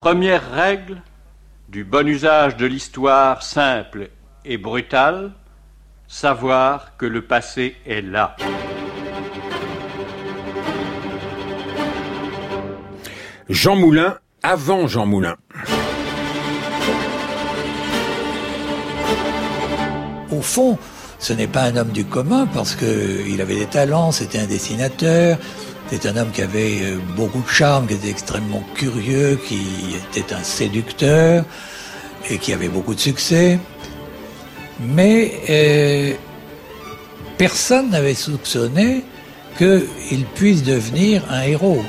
Première 0.00 0.52
règle 0.52 1.02
du 1.68 1.82
bon 1.82 2.06
usage 2.06 2.56
de 2.56 2.66
l'histoire 2.66 3.42
simple 3.42 4.10
et 4.44 4.56
brutale, 4.56 5.32
savoir 6.06 6.96
que 6.96 7.04
le 7.04 7.22
passé 7.22 7.74
est 7.84 8.00
là. 8.00 8.36
Jean 13.48 13.74
Moulin 13.74 14.18
avant 14.44 14.86
Jean 14.86 15.04
Moulin. 15.04 15.34
Au 20.30 20.40
fond, 20.42 20.78
ce 21.18 21.32
n'est 21.32 21.48
pas 21.48 21.62
un 21.62 21.76
homme 21.76 21.90
du 21.90 22.04
commun 22.04 22.46
parce 22.54 22.76
qu'il 22.76 23.40
avait 23.40 23.56
des 23.56 23.66
talents, 23.66 24.12
c'était 24.12 24.38
un 24.38 24.46
dessinateur, 24.46 25.38
c'était 25.90 26.08
un 26.08 26.16
homme 26.18 26.30
qui 26.32 26.42
avait 26.42 26.82
euh, 26.82 26.98
beaucoup 27.16 27.40
de 27.40 27.48
charme, 27.48 27.86
qui 27.86 27.94
était 27.94 28.10
extrêmement 28.10 28.62
curieux, 28.74 29.38
qui 29.46 29.62
était 30.14 30.34
un 30.34 30.42
séducteur 30.42 31.44
et 32.28 32.38
qui 32.38 32.52
avait 32.52 32.68
beaucoup 32.68 32.94
de 32.94 33.00
succès. 33.00 33.58
Mais 34.80 35.32
euh, 35.48 36.12
personne 37.38 37.90
n'avait 37.90 38.14
soupçonné 38.14 39.02
qu'il 39.56 40.24
puisse 40.34 40.62
devenir 40.62 41.24
un 41.30 41.42
héros. 41.42 41.82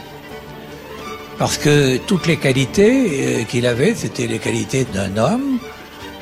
Parce 1.38 1.58
que 1.58 1.98
toutes 1.98 2.26
les 2.26 2.38
qualités 2.38 3.42
euh, 3.42 3.44
qu'il 3.44 3.66
avait, 3.66 3.96
c'était 3.96 4.28
les 4.28 4.40
qualités 4.40 4.86
d'un 4.94 5.18
homme 5.18 5.60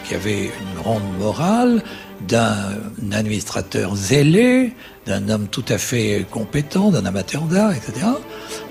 qui 0.07 0.15
avait 0.15 0.45
une 0.45 0.81
grande 0.81 1.17
morale, 1.19 1.83
d'un 2.21 2.79
administrateur 3.11 3.95
zélé, 3.95 4.73
d'un 5.07 5.29
homme 5.29 5.47
tout 5.47 5.65
à 5.69 5.77
fait 5.77 6.25
compétent, 6.29 6.91
d'un 6.91 7.05
amateur 7.05 7.43
d'art, 7.43 7.71
etc. 7.71 8.05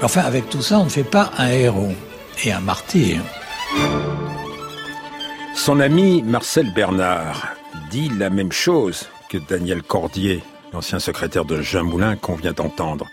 enfin, 0.03 0.21
avec 0.21 0.49
tout 0.49 0.63
ça, 0.63 0.79
on 0.79 0.85
ne 0.85 0.91
fait 0.91 1.03
pas 1.03 1.31
un 1.39 1.49
héros 1.49 1.93
et 2.45 2.53
un 2.53 2.61
martyr. 2.61 3.21
Son 5.55 5.81
ami 5.81 6.23
Marcel 6.23 6.73
Bernard 6.73 7.49
dit 7.91 8.11
la 8.11 8.31
même 8.31 8.53
chose 8.53 9.09
que 9.31 9.39
Daniel 9.39 9.83
Cordier, 9.83 10.43
l'ancien 10.73 10.99
secrétaire 10.99 11.45
de 11.45 11.63
Jean 11.63 11.85
Moulin 11.85 12.17
qu'on 12.17 12.35
vient 12.35 12.53
d'entendre. 12.53 13.07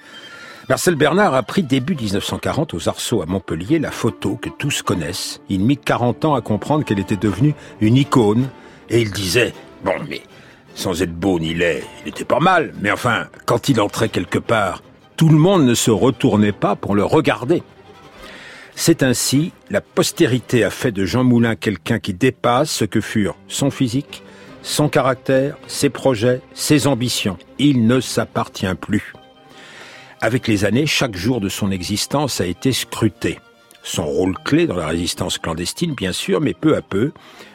Marcel 0.69 0.95
Bernard 0.95 1.33
a 1.33 1.43
pris 1.43 1.63
début 1.63 1.95
1940 1.95 2.73
aux 2.73 2.87
Arceaux 2.87 3.21
à 3.21 3.25
Montpellier 3.25 3.79
la 3.79 3.91
photo 3.91 4.35
que 4.35 4.49
tous 4.49 4.81
connaissent. 4.81 5.41
Il 5.49 5.61
mit 5.61 5.77
40 5.77 6.25
ans 6.25 6.35
à 6.35 6.41
comprendre 6.41 6.85
qu'elle 6.85 6.99
était 6.99 7.17
devenue 7.17 7.53
une 7.81 7.97
icône 7.97 8.49
et 8.89 9.01
il 9.01 9.11
disait 9.11 9.53
Bon, 9.83 9.95
mais 10.07 10.21
sans 10.75 11.01
être 11.01 11.13
beau 11.13 11.39
ni 11.39 11.53
laid, 11.53 11.83
il 12.03 12.09
était 12.09 12.25
pas 12.25 12.39
mal. 12.39 12.73
Mais 12.81 12.91
enfin, 12.91 13.27
quand 13.45 13.69
il 13.69 13.79
entrait 13.79 14.09
quelque 14.09 14.39
part, 14.39 14.81
tout 15.15 15.29
le 15.29 15.37
monde 15.37 15.65
ne 15.65 15.73
se 15.73 15.91
retournait 15.91 16.51
pas 16.51 16.75
pour 16.75 16.95
le 16.95 17.03
regarder. 17.03 17.63
C'est 18.75 19.03
ainsi, 19.03 19.51
la 19.69 19.81
postérité 19.81 20.63
a 20.63 20.69
fait 20.69 20.91
de 20.91 21.05
Jean 21.05 21.23
Moulin 21.23 21.55
quelqu'un 21.55 21.99
qui 21.99 22.13
dépasse 22.13 22.71
ce 22.71 22.85
que 22.85 23.01
furent 23.01 23.37
son 23.47 23.69
physique, 23.69 24.23
son 24.63 24.89
caractère, 24.89 25.57
ses 25.67 25.89
projets, 25.89 26.41
ses 26.53 26.87
ambitions. 26.87 27.37
Il 27.59 27.85
ne 27.85 27.99
s'appartient 27.99 28.73
plus. 28.79 29.13
Avec 30.21 30.47
les 30.47 30.65
années, 30.65 30.87
chaque 30.87 31.15
jour 31.15 31.39
de 31.39 31.49
son 31.49 31.69
existence 31.69 32.41
a 32.41 32.45
été 32.45 32.71
scruté 32.71 33.39
son 33.83 34.05
rôle 34.05 34.35
clé 34.43 34.65
dans 34.65 34.77
la 34.77 34.87
résistance 34.87 35.37
clandestine, 35.37 35.93
bien 35.93 36.13
sûr, 36.13 36.41
mais 36.41 36.53
peu 36.53 36.75
à 36.75 36.81
peu, 36.81 37.11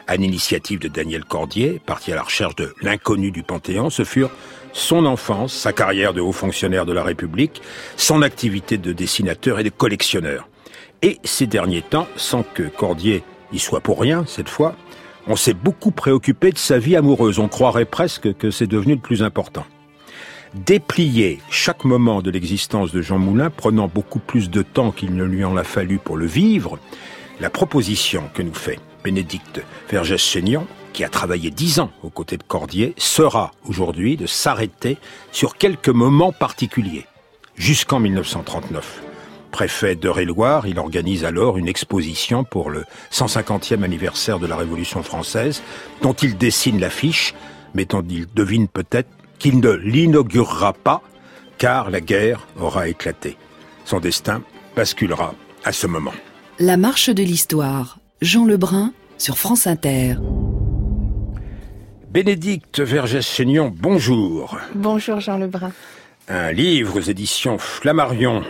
à 0.07 0.15
l'initiative 0.15 0.79
de 0.79 0.87
Daniel 0.87 1.25
Cordier, 1.25 1.81
parti 1.85 2.11
à 2.11 2.15
la 2.15 2.21
recherche 2.21 2.55
de 2.55 2.73
l'inconnu 2.81 3.31
du 3.31 3.43
Panthéon, 3.43 3.89
ce 3.89 4.03
furent 4.03 4.31
son 4.71 5.05
enfance, 5.05 5.53
sa 5.53 5.73
carrière 5.73 6.13
de 6.13 6.21
haut 6.21 6.31
fonctionnaire 6.31 6.85
de 6.85 6.93
la 6.93 7.03
République, 7.03 7.61
son 7.97 8.21
activité 8.21 8.77
de 8.77 8.93
dessinateur 8.93 9.59
et 9.59 9.63
de 9.63 9.69
collectionneur. 9.69 10.47
Et 11.01 11.17
ces 11.23 11.47
derniers 11.47 11.81
temps, 11.81 12.07
sans 12.15 12.43
que 12.43 12.63
Cordier 12.63 13.23
y 13.51 13.59
soit 13.59 13.81
pour 13.81 13.99
rien 13.99 14.25
cette 14.27 14.49
fois, 14.49 14.75
on 15.27 15.35
s'est 15.35 15.53
beaucoup 15.53 15.91
préoccupé 15.91 16.51
de 16.51 16.57
sa 16.57 16.77
vie 16.77 16.95
amoureuse. 16.95 17.39
On 17.39 17.47
croirait 17.47 17.85
presque 17.85 18.33
que 18.35 18.51
c'est 18.51 18.67
devenu 18.67 18.93
le 18.93 19.01
plus 19.01 19.23
important 19.23 19.65
déplier 20.53 21.39
chaque 21.49 21.85
moment 21.85 22.21
de 22.21 22.31
l'existence 22.31 22.91
de 22.91 23.01
Jean 23.01 23.19
Moulin, 23.19 23.49
prenant 23.49 23.87
beaucoup 23.87 24.19
plus 24.19 24.49
de 24.49 24.61
temps 24.61 24.91
qu'il 24.91 25.15
ne 25.15 25.23
lui 25.23 25.43
en 25.43 25.57
a 25.57 25.63
fallu 25.63 25.97
pour 25.97 26.17
le 26.17 26.25
vivre, 26.25 26.79
la 27.39 27.49
proposition 27.49 28.23
que 28.33 28.41
nous 28.41 28.53
fait 28.53 28.79
Bénédicte 29.03 29.61
Vergès-Chaignon, 29.89 30.67
qui 30.93 31.03
a 31.03 31.09
travaillé 31.09 31.51
dix 31.51 31.79
ans 31.79 31.91
aux 32.03 32.09
côtés 32.09 32.37
de 32.37 32.43
Cordier, 32.43 32.93
sera 32.97 33.51
aujourd'hui 33.67 34.17
de 34.17 34.25
s'arrêter 34.25 34.97
sur 35.31 35.55
quelques 35.55 35.89
moments 35.89 36.31
particuliers, 36.31 37.05
jusqu'en 37.55 37.99
1939. 37.99 39.03
Préfet 39.51 39.95
d'Eure-et-Loire, 39.95 40.67
il 40.67 40.77
organise 40.77 41.25
alors 41.25 41.57
une 41.57 41.67
exposition 41.67 42.43
pour 42.43 42.69
le 42.69 42.85
150e 43.11 43.83
anniversaire 43.83 44.39
de 44.39 44.47
la 44.47 44.55
Révolution 44.55 45.01
française, 45.01 45.63
dont 46.01 46.13
il 46.13 46.37
dessine 46.37 46.79
l'affiche, 46.79 47.33
mais 47.73 47.85
dont 47.85 48.03
il 48.07 48.27
devine 48.33 48.67
peut-être 48.67 49.09
qu'il 49.39 49.59
ne 49.59 49.71
l'inaugurera 49.71 50.73
pas, 50.73 51.01
car 51.57 51.89
la 51.89 52.01
guerre 52.01 52.47
aura 52.59 52.87
éclaté. 52.87 53.37
Son 53.85 53.99
destin 53.99 54.43
basculera 54.75 55.33
à 55.63 55.71
ce 55.71 55.87
moment. 55.87 56.13
La 56.59 56.77
marche 56.77 57.09
de 57.09 57.23
l'histoire, 57.23 57.99
Jean 58.21 58.45
Lebrun 58.45 58.93
sur 59.17 59.37
France 59.37 59.65
Inter. 59.65 60.15
Bénédicte 62.11 62.79
Vergès-Chaignon, 62.79 63.73
bonjour. 63.75 64.57
Bonjour 64.75 65.19
Jean 65.19 65.37
Lebrun. 65.37 65.71
Un 66.27 66.51
livre 66.51 66.97
aux 66.97 67.01
éditions 67.01 67.57
Flammarion, 67.57 68.43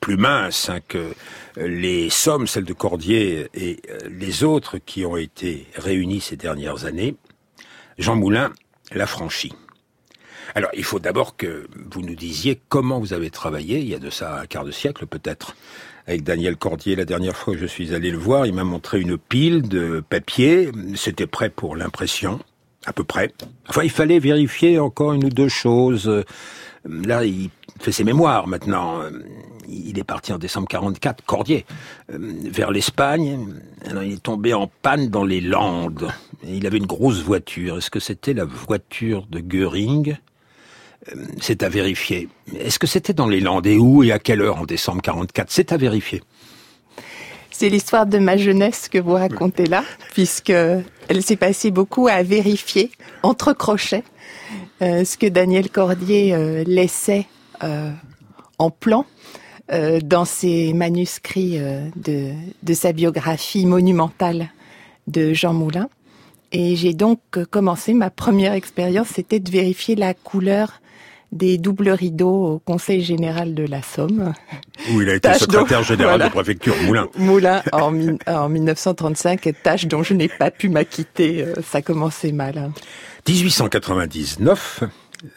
plus 0.00 0.16
mince 0.16 0.68
hein, 0.68 0.80
que 0.86 1.14
les 1.56 2.10
sommes, 2.10 2.46
celles 2.46 2.64
de 2.64 2.72
Cordier 2.72 3.48
et 3.54 3.80
les 4.10 4.44
autres 4.44 4.78
qui 4.78 5.04
ont 5.04 5.16
été 5.16 5.66
réunies 5.76 6.20
ces 6.20 6.36
dernières 6.36 6.84
années. 6.84 7.14
Jean 7.98 8.16
Moulin 8.16 8.52
l'a 8.92 9.06
franchi. 9.06 9.52
Alors, 10.56 10.70
il 10.74 10.84
faut 10.84 11.00
d'abord 11.00 11.36
que 11.36 11.66
vous 11.90 12.02
nous 12.02 12.14
disiez 12.14 12.60
comment 12.68 13.00
vous 13.00 13.12
avez 13.12 13.30
travaillé, 13.30 13.80
il 13.80 13.88
y 13.88 13.94
a 13.94 13.98
de 13.98 14.10
ça 14.10 14.40
un 14.40 14.46
quart 14.46 14.64
de 14.64 14.70
siècle 14.70 15.04
peut-être, 15.06 15.56
avec 16.06 16.22
Daniel 16.22 16.56
Cordier. 16.56 16.94
La 16.94 17.04
dernière 17.04 17.36
fois 17.36 17.54
que 17.54 17.60
je 17.60 17.66
suis 17.66 17.92
allé 17.92 18.12
le 18.12 18.18
voir, 18.18 18.46
il 18.46 18.54
m'a 18.54 18.62
montré 18.62 19.00
une 19.00 19.18
pile 19.18 19.62
de 19.68 20.02
papier. 20.08 20.70
C'était 20.94 21.26
prêt 21.26 21.50
pour 21.50 21.74
l'impression, 21.74 22.38
à 22.86 22.92
peu 22.92 23.02
près. 23.02 23.32
Enfin, 23.68 23.82
il 23.82 23.90
fallait 23.90 24.20
vérifier 24.20 24.78
encore 24.78 25.12
une 25.12 25.24
ou 25.24 25.28
deux 25.30 25.48
choses. 25.48 26.24
Là, 26.84 27.24
il 27.24 27.50
fait 27.80 27.90
ses 27.90 28.04
mémoires 28.04 28.46
maintenant. 28.46 29.00
Il 29.66 29.98
est 29.98 30.04
parti 30.04 30.32
en 30.32 30.38
décembre 30.38 30.68
44, 30.68 31.24
Cordier, 31.24 31.66
vers 32.08 32.70
l'Espagne. 32.70 33.48
Il 33.90 34.12
est 34.12 34.22
tombé 34.22 34.54
en 34.54 34.70
panne 34.82 35.08
dans 35.08 35.24
les 35.24 35.40
Landes. 35.40 36.12
Il 36.46 36.64
avait 36.66 36.78
une 36.78 36.86
grosse 36.86 37.22
voiture. 37.22 37.78
Est-ce 37.78 37.90
que 37.90 37.98
c'était 37.98 38.34
la 38.34 38.44
voiture 38.44 39.26
de 39.28 39.40
Goering? 39.40 40.16
C'est 41.40 41.62
à 41.62 41.68
vérifier. 41.68 42.28
Est-ce 42.58 42.78
que 42.78 42.86
c'était 42.86 43.12
dans 43.12 43.26
les 43.26 43.40
Landes 43.40 43.66
et 43.66 43.78
où 43.78 44.02
et 44.02 44.12
à 44.12 44.18
quelle 44.18 44.40
heure 44.40 44.58
en 44.58 44.64
décembre 44.64 45.02
44 45.02 45.50
C'est 45.50 45.72
à 45.72 45.76
vérifier. 45.76 46.22
C'est 47.50 47.68
l'histoire 47.68 48.06
de 48.06 48.18
ma 48.18 48.36
jeunesse 48.36 48.88
que 48.88 48.98
vous 48.98 49.12
racontez 49.12 49.66
là, 49.66 49.84
puisque 50.12 50.50
elle 50.50 51.22
s'est 51.22 51.36
passée 51.36 51.70
beaucoup 51.70 52.08
à 52.08 52.22
vérifier 52.22 52.90
entre 53.22 53.52
crochets 53.52 54.02
euh, 54.82 55.04
ce 55.04 55.16
que 55.16 55.26
Daniel 55.26 55.70
Cordier 55.70 56.34
euh, 56.34 56.64
laissait 56.66 57.26
en 58.58 58.70
plan 58.70 59.06
dans 60.02 60.26
ses 60.26 60.74
manuscrits 60.74 61.58
de, 61.96 62.32
de 62.62 62.74
sa 62.74 62.92
biographie 62.92 63.64
monumentale 63.64 64.50
de 65.06 65.32
Jean 65.32 65.54
Moulin. 65.54 65.88
Et 66.52 66.76
j'ai 66.76 66.92
donc 66.92 67.20
commencé, 67.50 67.94
ma 67.94 68.10
première 68.10 68.52
expérience, 68.52 69.08
c'était 69.08 69.40
de 69.40 69.50
vérifier 69.50 69.96
la 69.96 70.12
couleur 70.12 70.80
des 71.34 71.58
doubles 71.58 71.90
rideaux 71.90 72.54
au 72.54 72.58
Conseil 72.60 73.02
général 73.02 73.54
de 73.54 73.66
la 73.66 73.82
Somme. 73.82 74.32
Où 74.92 75.02
il 75.02 75.10
a 75.10 75.14
été 75.16 75.34
secrétaire 75.34 75.82
général 75.82 76.22
de 76.22 76.28
préfecture, 76.28 76.74
Moulin. 76.86 77.08
Moulin 77.16 77.62
en, 77.72 77.92
en 78.26 78.48
1935, 78.48 79.52
tâche 79.62 79.86
dont 79.86 80.02
je 80.02 80.14
n'ai 80.14 80.28
pas 80.28 80.50
pu 80.50 80.68
m'acquitter. 80.68 81.42
Euh, 81.42 81.54
ça 81.62 81.82
commençait 81.82 82.32
mal. 82.32 82.70
1899, 83.28 84.84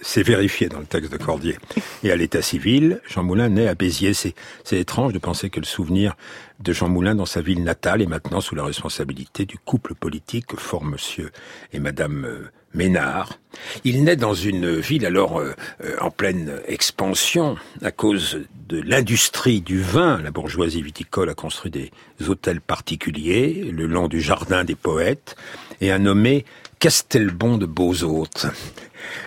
c'est 0.02 0.24
vérifié 0.24 0.70
dans 0.70 0.80
le 0.80 0.86
texte 0.86 1.12
de 1.12 1.18
Cordier. 1.18 1.58
Et 2.04 2.12
à 2.12 2.16
l'état 2.16 2.42
civil, 2.42 3.02
Jean 3.08 3.24
Moulin 3.24 3.50
naît 3.50 3.68
à 3.68 3.76
Béziers. 3.76 4.14
C'est, 4.14 4.36
étrange 4.72 5.14
de 5.14 5.20
penser 5.20 5.50
que 5.50 5.60
le 5.60 5.66
souvenir 5.66 6.16
de 6.60 6.74
Jean 6.74 6.90
Moulin 6.90 7.16
dans 7.16 7.26
sa 7.26 7.42
ville 7.42 7.64
natale 7.64 8.02
est 8.02 8.08
maintenant 8.08 8.42
sous 8.42 8.56
la 8.56 8.64
responsabilité 8.64 9.46
du 9.46 9.58
couple 9.58 9.96
politique 9.96 10.48
que 10.48 10.58
forment 10.58 10.92
monsieur 10.92 11.32
et 11.74 11.80
madame 11.80 12.26
euh, 12.26 12.52
Ménard. 12.78 13.40
Il 13.84 14.04
naît 14.04 14.16
dans 14.16 14.36
une 14.36 14.80
ville 14.80 15.06
alors 15.06 15.40
euh, 15.40 15.54
euh, 15.84 15.98
en 16.00 16.12
pleine 16.12 16.62
expansion 16.68 17.58
à 17.82 17.92
cause 17.92 18.40
de 18.70 18.80
l'industrie 18.80 19.62
du 19.62 19.82
vin. 19.82 20.22
La 20.22 20.32
bourgeoisie 20.32 20.82
viticole 20.82 21.30
a 21.30 21.34
construit 21.34 21.72
des 21.72 21.92
hôtels 22.28 22.62
particuliers 22.62 23.72
le 23.74 23.88
long 23.88 24.08
du 24.08 24.22
jardin 24.22 24.64
des 24.64 24.76
poètes 24.76 25.36
et 25.82 25.92
a 25.92 25.98
nommé 25.98 26.46
Castelbon 26.80 27.58
de 27.58 27.66
Beaux-Hôtes, 27.66 28.46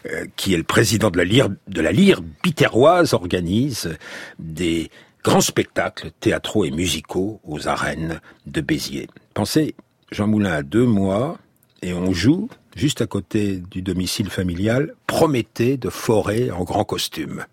euh, 0.06 0.26
qui 0.36 0.54
est 0.54 0.56
le 0.56 0.62
président 0.62 1.10
de 1.10 1.18
la 1.18 1.24
lyre, 1.24 1.48
de 1.66 2.16
biterroise, 2.42 3.12
organise 3.14 3.96
des 4.38 4.90
grands 5.24 5.40
spectacles 5.40 6.12
théâtraux 6.20 6.64
et 6.64 6.70
musicaux 6.70 7.40
aux 7.44 7.66
arènes 7.66 8.20
de 8.46 8.60
Béziers. 8.60 9.08
Pensez, 9.34 9.74
Jean 10.12 10.28
Moulin 10.28 10.52
a 10.52 10.62
deux 10.62 10.86
mois 10.86 11.38
et 11.82 11.92
on 11.92 12.12
joue 12.12 12.48
juste 12.76 13.00
à 13.00 13.06
côté 13.06 13.62
du 13.70 13.82
domicile 13.82 14.30
familial 14.30 14.94
Prométhée 15.06 15.76
de 15.76 15.90
Forêt 15.90 16.50
en 16.50 16.64
grand 16.64 16.84
costume. 16.84 17.44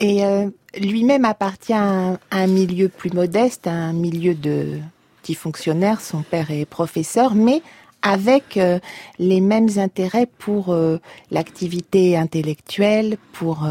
Et 0.00 0.24
euh, 0.24 0.50
lui-même 0.78 1.24
appartient 1.24 1.72
à 1.72 2.18
un, 2.30 2.46
milieu 2.46 2.88
plus 2.88 3.10
modeste, 3.12 3.66
à 3.66 3.72
un 3.72 3.92
milieu 3.92 4.34
de 4.34 4.78
petits 5.22 5.34
fonctionnaires. 5.34 6.00
Son 6.00 6.22
père 6.22 6.50
est 6.50 6.64
professeur, 6.64 7.34
mais 7.34 7.62
avec 8.02 8.56
euh, 8.56 8.80
les 9.18 9.40
mêmes 9.40 9.70
intérêts 9.76 10.28
pour 10.38 10.70
euh, 10.70 10.98
l'activité 11.30 12.16
intellectuelle, 12.16 13.16
pour 13.32 13.66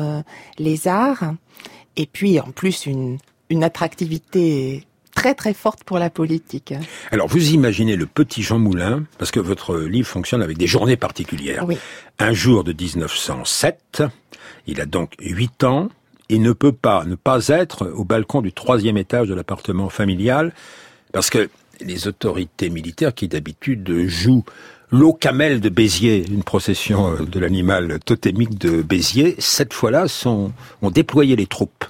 les 0.58 0.88
arts, 0.88 1.34
et 1.98 2.06
puis 2.06 2.40
en 2.40 2.52
plus 2.52 2.86
une 2.86 3.64
attractivité 3.64 4.86
très 5.14 5.36
très 5.36 5.54
forte 5.54 5.84
pour 5.84 6.00
la 6.00 6.10
politique. 6.10 6.74
Alors 7.12 7.28
vous 7.28 7.54
imaginez 7.54 7.96
le 7.96 8.06
petit 8.06 8.42
Jean 8.42 8.60
Moulin, 8.60 9.04
parce 9.18 9.32
que 9.32 9.40
votre 9.40 9.78
livre 9.78 10.08
fonctionne 10.08 10.42
avec 10.42 10.58
des 10.58 10.68
journées 10.68 10.98
particulières. 10.98 11.66
Oui. 11.68 11.78
Un 12.20 12.34
jour 12.34 12.64
de 12.64 12.74
1907, 12.74 14.04
il 14.68 14.82
a 14.82 14.86
donc 14.86 15.14
8 15.20 15.64
ans, 15.64 15.90
il 16.30 16.42
ne 16.42 16.54
peut 16.54 16.72
pas 16.72 17.06
ne 17.06 17.16
pas 17.16 17.48
être 17.48 17.92
au 17.96 18.04
balcon 18.04 18.42
du 18.42 18.54
troisième 18.54 18.98
étage 18.98 19.28
de 19.28 19.34
l'appartement 19.34 19.90
familial, 19.90 20.54
parce 21.12 21.30
que 21.30 21.50
les 21.82 22.08
autorités 22.08 22.70
militaires 22.70 23.14
qui 23.14 23.28
d'habitude 23.28 24.08
jouent 24.08 24.46
l'eau 24.94 25.14
camel 25.14 25.60
de 25.60 25.70
Béziers, 25.70 26.24
une 26.30 26.44
procession 26.44 27.14
euh, 27.14 27.26
de 27.26 27.40
l'animal 27.40 28.00
totémique 28.06 28.58
de 28.60 28.82
Béziers, 28.82 29.36
cette 29.40 29.74
fois-là 29.74 30.08
sont, 30.08 30.54
ont 30.82 30.92
déployé 30.92 31.36
les 31.36 31.48
troupes. 31.48 31.86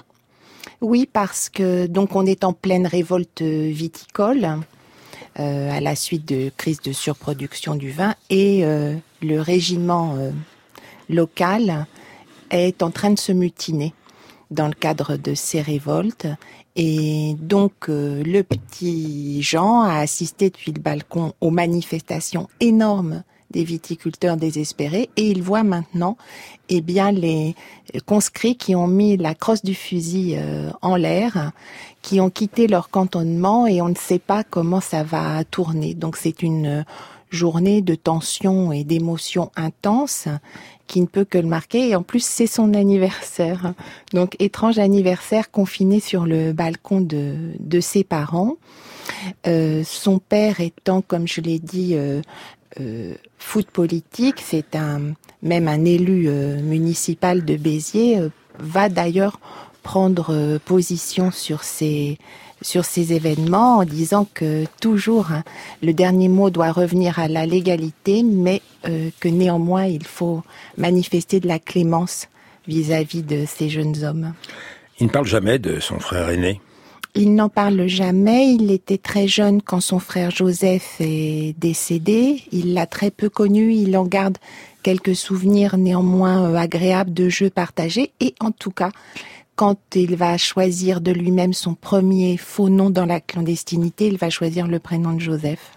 Oui, 0.83 1.09
parce 1.11 1.49
que 1.49 1.87
donc 1.87 2.15
on 2.15 2.25
est 2.25 2.43
en 2.43 2.53
pleine 2.53 2.85
révolte 2.85 3.41
viticole 3.41 4.59
euh, 5.39 5.71
à 5.71 5.79
la 5.79 5.95
suite 5.95 6.27
de 6.27 6.51
crise 6.55 6.81
de 6.81 6.91
surproduction 6.91 7.75
du 7.75 7.89
vin 7.89 8.15
et 8.29 8.65
euh, 8.65 8.93
le 9.21 9.39
régiment 9.39 10.17
local 11.09 11.87
est 12.51 12.83
en 12.83 12.91
train 12.91 13.11
de 13.11 13.17
se 13.17 13.31
mutiner 13.31 13.93
dans 14.51 14.67
le 14.67 14.73
cadre 14.73 15.17
de 15.17 15.33
ces 15.33 15.61
révoltes. 15.61 16.27
Et 16.75 17.35
donc, 17.39 17.89
euh, 17.89 18.23
le 18.23 18.43
petit 18.43 19.41
Jean 19.41 19.81
a 19.83 19.97
assisté 19.97 20.49
depuis 20.49 20.71
le 20.71 20.81
balcon 20.81 21.33
aux 21.41 21.51
manifestations 21.51 22.49
énormes 22.59 23.23
des 23.53 23.63
viticulteurs 23.63 24.35
désespérés 24.35 25.09
et 25.15 25.29
il 25.29 25.41
voit 25.41 25.63
maintenant 25.63 26.17
eh 26.69 26.81
bien 26.81 27.11
les 27.11 27.55
conscrits 28.05 28.57
qui 28.57 28.75
ont 28.75 28.87
mis 28.87 29.15
la 29.15 29.35
crosse 29.35 29.63
du 29.63 29.75
fusil 29.75 30.35
euh, 30.37 30.71
en 30.81 30.95
l'air, 30.95 31.51
qui 32.01 32.19
ont 32.19 32.29
quitté 32.29 32.67
leur 32.67 32.89
cantonnement 32.89 33.67
et 33.67 33.81
on 33.81 33.89
ne 33.89 33.95
sait 33.95 34.19
pas 34.19 34.43
comment 34.43 34.81
ça 34.81 35.03
va 35.03 35.43
tourner. 35.45 35.93
Donc 35.93 36.17
c'est 36.17 36.43
une 36.43 36.83
journée 37.29 37.81
de 37.81 37.95
tension 37.95 38.71
et 38.71 38.83
d'émotion 38.83 39.51
intense 39.55 40.27
qui 40.87 41.01
ne 41.01 41.07
peut 41.07 41.25
que 41.25 41.37
le 41.37 41.47
marquer. 41.47 41.89
Et 41.89 41.95
en 41.95 42.03
plus, 42.03 42.23
c'est 42.23 42.47
son 42.47 42.73
anniversaire. 42.73 43.73
Donc, 44.13 44.35
étrange 44.39 44.77
anniversaire 44.77 45.49
confiné 45.49 45.99
sur 45.99 46.25
le 46.25 46.53
balcon 46.53 47.01
de, 47.01 47.53
de 47.59 47.79
ses 47.79 48.03
parents. 48.03 48.55
Euh, 49.47 49.83
son 49.83 50.19
père 50.19 50.59
étant, 50.59 51.01
comme 51.01 51.27
je 51.27 51.41
l'ai 51.41 51.59
dit, 51.59 51.95
euh, 51.95 52.21
euh, 52.79 53.13
foot 53.37 53.67
politique, 53.69 54.41
c'est 54.43 54.75
un 54.75 55.13
même 55.41 55.67
un 55.67 55.85
élu 55.85 56.25
euh, 56.27 56.61
municipal 56.61 57.45
de 57.45 57.55
Béziers 57.55 58.19
euh, 58.19 58.29
va 58.59 58.89
d'ailleurs 58.89 59.39
prendre 59.83 60.57
position 60.59 61.31
sur 61.31 61.63
ces 61.63 62.17
sur 62.61 62.85
ces 62.85 63.11
événements 63.11 63.79
en 63.79 63.83
disant 63.83 64.25
que 64.33 64.63
toujours 64.79 65.33
hein, 65.33 65.43
le 65.81 65.93
dernier 65.93 66.29
mot 66.29 66.49
doit 66.49 66.71
revenir 66.71 67.19
à 67.19 67.27
la 67.27 67.45
légalité, 67.45 68.23
mais 68.23 68.61
que 68.83 69.27
néanmoins 69.27 69.85
il 69.85 70.05
faut 70.05 70.43
manifester 70.77 71.41
de 71.41 71.47
la 71.49 71.59
clémence 71.59 72.29
vis-à-vis 72.65 73.23
de 73.23 73.43
ces 73.45 73.67
jeunes 73.67 74.05
hommes. 74.05 74.33
Il 74.99 75.07
ne 75.07 75.11
parle 75.11 75.25
jamais 75.25 75.59
de 75.59 75.81
son 75.81 75.99
frère 75.99 76.29
aîné. 76.29 76.61
Il 77.15 77.35
n'en 77.35 77.49
parle 77.49 77.85
jamais. 77.85 78.53
Il 78.53 78.71
était 78.71 78.97
très 78.97 79.27
jeune 79.27 79.61
quand 79.61 79.81
son 79.81 79.99
frère 79.99 80.31
Joseph 80.31 80.95
est 80.99 81.55
décédé. 81.59 82.41
Il 82.51 82.73
l'a 82.73 82.87
très 82.87 83.11
peu 83.11 83.29
connu. 83.29 83.73
Il 83.73 83.95
en 83.97 84.05
garde 84.05 84.39
quelques 84.81 85.15
souvenirs 85.15 85.77
néanmoins 85.77 86.49
euh, 86.49 86.55
agréables 86.55 87.13
de 87.13 87.29
jeux 87.29 87.51
partagés. 87.51 88.11
Et 88.19 88.33
en 88.39 88.49
tout 88.49 88.71
cas, 88.71 88.89
quand 89.55 89.77
il 89.93 90.15
va 90.15 90.37
choisir 90.37 91.01
de 91.01 91.11
lui-même 91.11 91.53
son 91.53 91.75
premier 91.75 92.37
faux 92.37 92.69
nom 92.69 92.89
dans 92.89 93.05
la 93.05 93.21
clandestinité, 93.21 94.07
il 94.07 94.17
va 94.17 94.31
choisir 94.31 94.67
le 94.67 94.79
prénom 94.79 95.13
de 95.13 95.19
Joseph. 95.19 95.71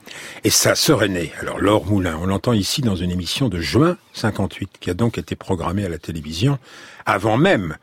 Et 0.44 0.50
sa 0.50 0.74
sœur 0.74 1.02
aînée, 1.02 1.32
alors 1.40 1.58
Laure 1.58 1.84
Moulin, 1.84 2.18
on 2.22 2.26
l'entend 2.26 2.54
ici 2.54 2.80
dans 2.80 2.96
une 2.96 3.10
émission 3.10 3.50
de 3.50 3.60
juin 3.60 3.98
58, 4.14 4.70
qui 4.80 4.88
a 4.88 4.94
donc 4.94 5.18
été 5.18 5.36
programmée 5.36 5.84
à 5.84 5.90
la 5.90 5.98
télévision, 5.98 6.58
avant 7.04 7.36
même 7.36 7.76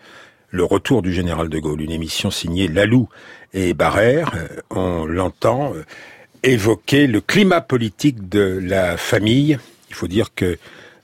le 0.53 0.63
retour 0.63 1.01
du 1.01 1.11
général 1.11 1.49
de 1.49 1.57
Gaulle, 1.57 1.81
une 1.81 1.91
émission 1.91 2.29
signée 2.29 2.67
Lalou 2.67 3.09
et 3.55 3.73
Barrère, 3.73 4.31
euh, 4.35 4.47
on 4.69 5.05
l'entend 5.05 5.73
euh, 5.73 5.83
évoquer 6.43 7.07
le 7.07 7.21
climat 7.21 7.59
politique 7.59 8.29
de 8.29 8.59
la 8.61 8.95
famille. 8.95 9.57
Il 9.89 9.95
faut 9.95 10.07
dire 10.07 10.29
que 10.35 10.59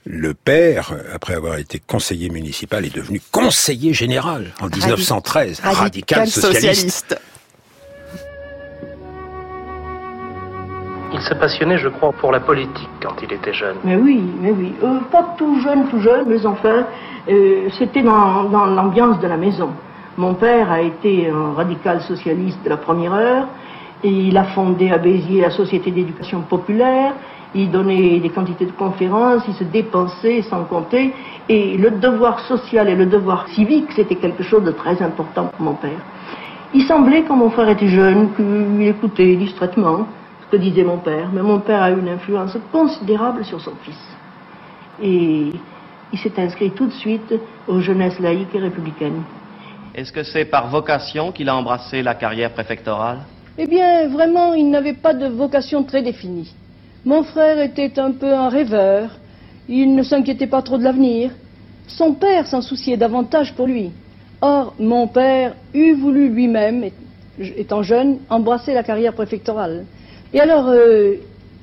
le 0.06 0.34
père, 0.34 0.94
après 1.12 1.34
avoir 1.34 1.58
été 1.58 1.80
conseiller 1.80 2.30
municipal, 2.30 2.86
est 2.86 2.94
devenu 2.94 3.20
conseiller 3.32 3.92
général 3.92 4.52
en 4.60 4.68
1913, 4.68 5.60
radical, 5.64 6.28
socialiste. 6.28 7.20
Il 11.12 11.20
se 11.20 11.34
passionnait, 11.34 11.78
je 11.78 11.88
crois, 11.88 12.12
pour 12.12 12.32
la 12.32 12.40
politique 12.40 12.88
quand 13.02 13.14
il 13.22 13.32
était 13.32 13.52
jeune. 13.52 13.76
Mais 13.84 13.96
oui, 13.96 14.22
mais 14.40 14.52
oui. 14.52 14.74
Euh, 14.82 15.00
pas 15.10 15.34
tout 15.36 15.60
jeune, 15.60 15.88
tout 15.88 16.00
jeune, 16.00 16.24
mais 16.28 16.44
enfin, 16.46 16.86
euh, 17.28 17.68
c'était 17.78 18.02
dans, 18.02 18.42
l'ambiance 18.66 19.18
de 19.20 19.26
la 19.26 19.36
maison. 19.36 19.70
Mon 20.16 20.34
père 20.34 20.70
a 20.70 20.80
été 20.80 21.28
un 21.28 21.52
radical 21.54 22.00
socialiste 22.02 22.62
de 22.64 22.70
la 22.70 22.76
première 22.76 23.14
heure. 23.14 23.46
Et 24.02 24.08
il 24.08 24.36
a 24.38 24.44
fondé 24.44 24.90
à 24.90 24.96
Béziers 24.96 25.42
la 25.42 25.50
Société 25.50 25.90
d'éducation 25.90 26.40
populaire 26.40 27.12
il 27.54 27.70
donnait 27.70 28.20
des 28.20 28.30
quantités 28.30 28.66
de 28.66 28.72
conférences, 28.72 29.42
il 29.48 29.54
se 29.54 29.64
dépensait 29.64 30.42
sans 30.42 30.64
compter, 30.64 31.12
et 31.48 31.76
le 31.76 31.90
devoir 31.92 32.40
social 32.40 32.88
et 32.88 32.94
le 32.94 33.06
devoir 33.06 33.48
civique, 33.48 33.90
c'était 33.96 34.14
quelque 34.14 34.42
chose 34.42 34.62
de 34.62 34.70
très 34.70 35.02
important 35.02 35.46
pour 35.46 35.60
mon 35.60 35.74
père. 35.74 35.98
Il 36.72 36.84
semblait, 36.84 37.24
quand 37.26 37.36
mon 37.36 37.50
frère 37.50 37.68
était 37.68 37.88
jeune, 37.88 38.30
qu'il 38.34 38.86
écoutait 38.86 39.34
distraitement 39.34 40.06
que 40.50 40.56
disait 40.56 40.84
mon 40.84 40.98
père, 40.98 41.30
mais 41.32 41.42
mon 41.42 41.60
père 41.60 41.82
a 41.82 41.90
eu 41.90 41.98
une 41.98 42.08
influence 42.08 42.56
considérable 42.72 43.44
sur 43.44 43.60
son 43.60 43.72
fils. 43.84 43.98
Et 45.02 45.52
il 46.12 46.18
s'est 46.18 46.38
inscrit 46.38 46.72
tout 46.72 46.86
de 46.86 46.92
suite 46.92 47.34
aux 47.68 47.80
jeunesses 47.80 48.18
laïques 48.18 48.54
et 48.54 48.58
républicaines. 48.58 49.22
Est-ce 49.94 50.12
que 50.12 50.22
c'est 50.22 50.44
par 50.44 50.68
vocation 50.68 51.32
qu'il 51.32 51.48
a 51.48 51.56
embrassé 51.56 52.02
la 52.02 52.14
carrière 52.14 52.52
préfectorale? 52.52 53.20
Eh 53.58 53.66
bien, 53.66 54.08
vraiment, 54.08 54.54
il 54.54 54.70
n'avait 54.70 54.94
pas 54.94 55.14
de 55.14 55.26
vocation 55.26 55.82
très 55.84 56.02
définie. 56.02 56.54
Mon 57.04 57.22
frère 57.22 57.58
était 57.60 57.98
un 57.98 58.12
peu 58.12 58.32
un 58.32 58.48
rêveur. 58.48 59.10
Il 59.68 59.94
ne 59.94 60.02
s'inquiétait 60.02 60.46
pas 60.46 60.62
trop 60.62 60.78
de 60.78 60.84
l'avenir. 60.84 61.30
Son 61.86 62.14
père 62.14 62.46
s'en 62.46 62.60
souciait 62.60 62.96
davantage 62.96 63.54
pour 63.54 63.66
lui. 63.66 63.90
Or, 64.40 64.74
mon 64.78 65.06
père 65.08 65.54
eût 65.74 65.94
voulu 65.94 66.28
lui-même, 66.28 66.84
étant 67.38 67.82
jeune, 67.82 68.18
embrasser 68.28 68.74
la 68.74 68.82
carrière 68.82 69.12
préfectorale. 69.12 69.84
Et 70.32 70.40
alors, 70.40 70.68
euh, 70.68 71.14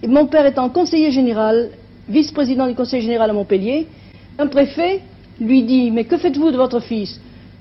mon 0.06 0.28
père 0.28 0.46
étant 0.46 0.70
conseiller 0.70 1.12
général, 1.12 1.70
vice-président 2.10 2.68
du 2.68 2.76
conseil 2.76 3.02
général 3.02 3.30
à 3.30 3.34
Montpellier, 3.34 3.88
un 4.38 4.48
préfet 4.48 5.02
lui 5.40 5.64
dit 5.64 5.92
Mais 5.92 6.06
que 6.06 6.18
faites-vous 6.18 6.52
de 6.52 6.58
votre 6.58 6.80
fils? 6.80 7.20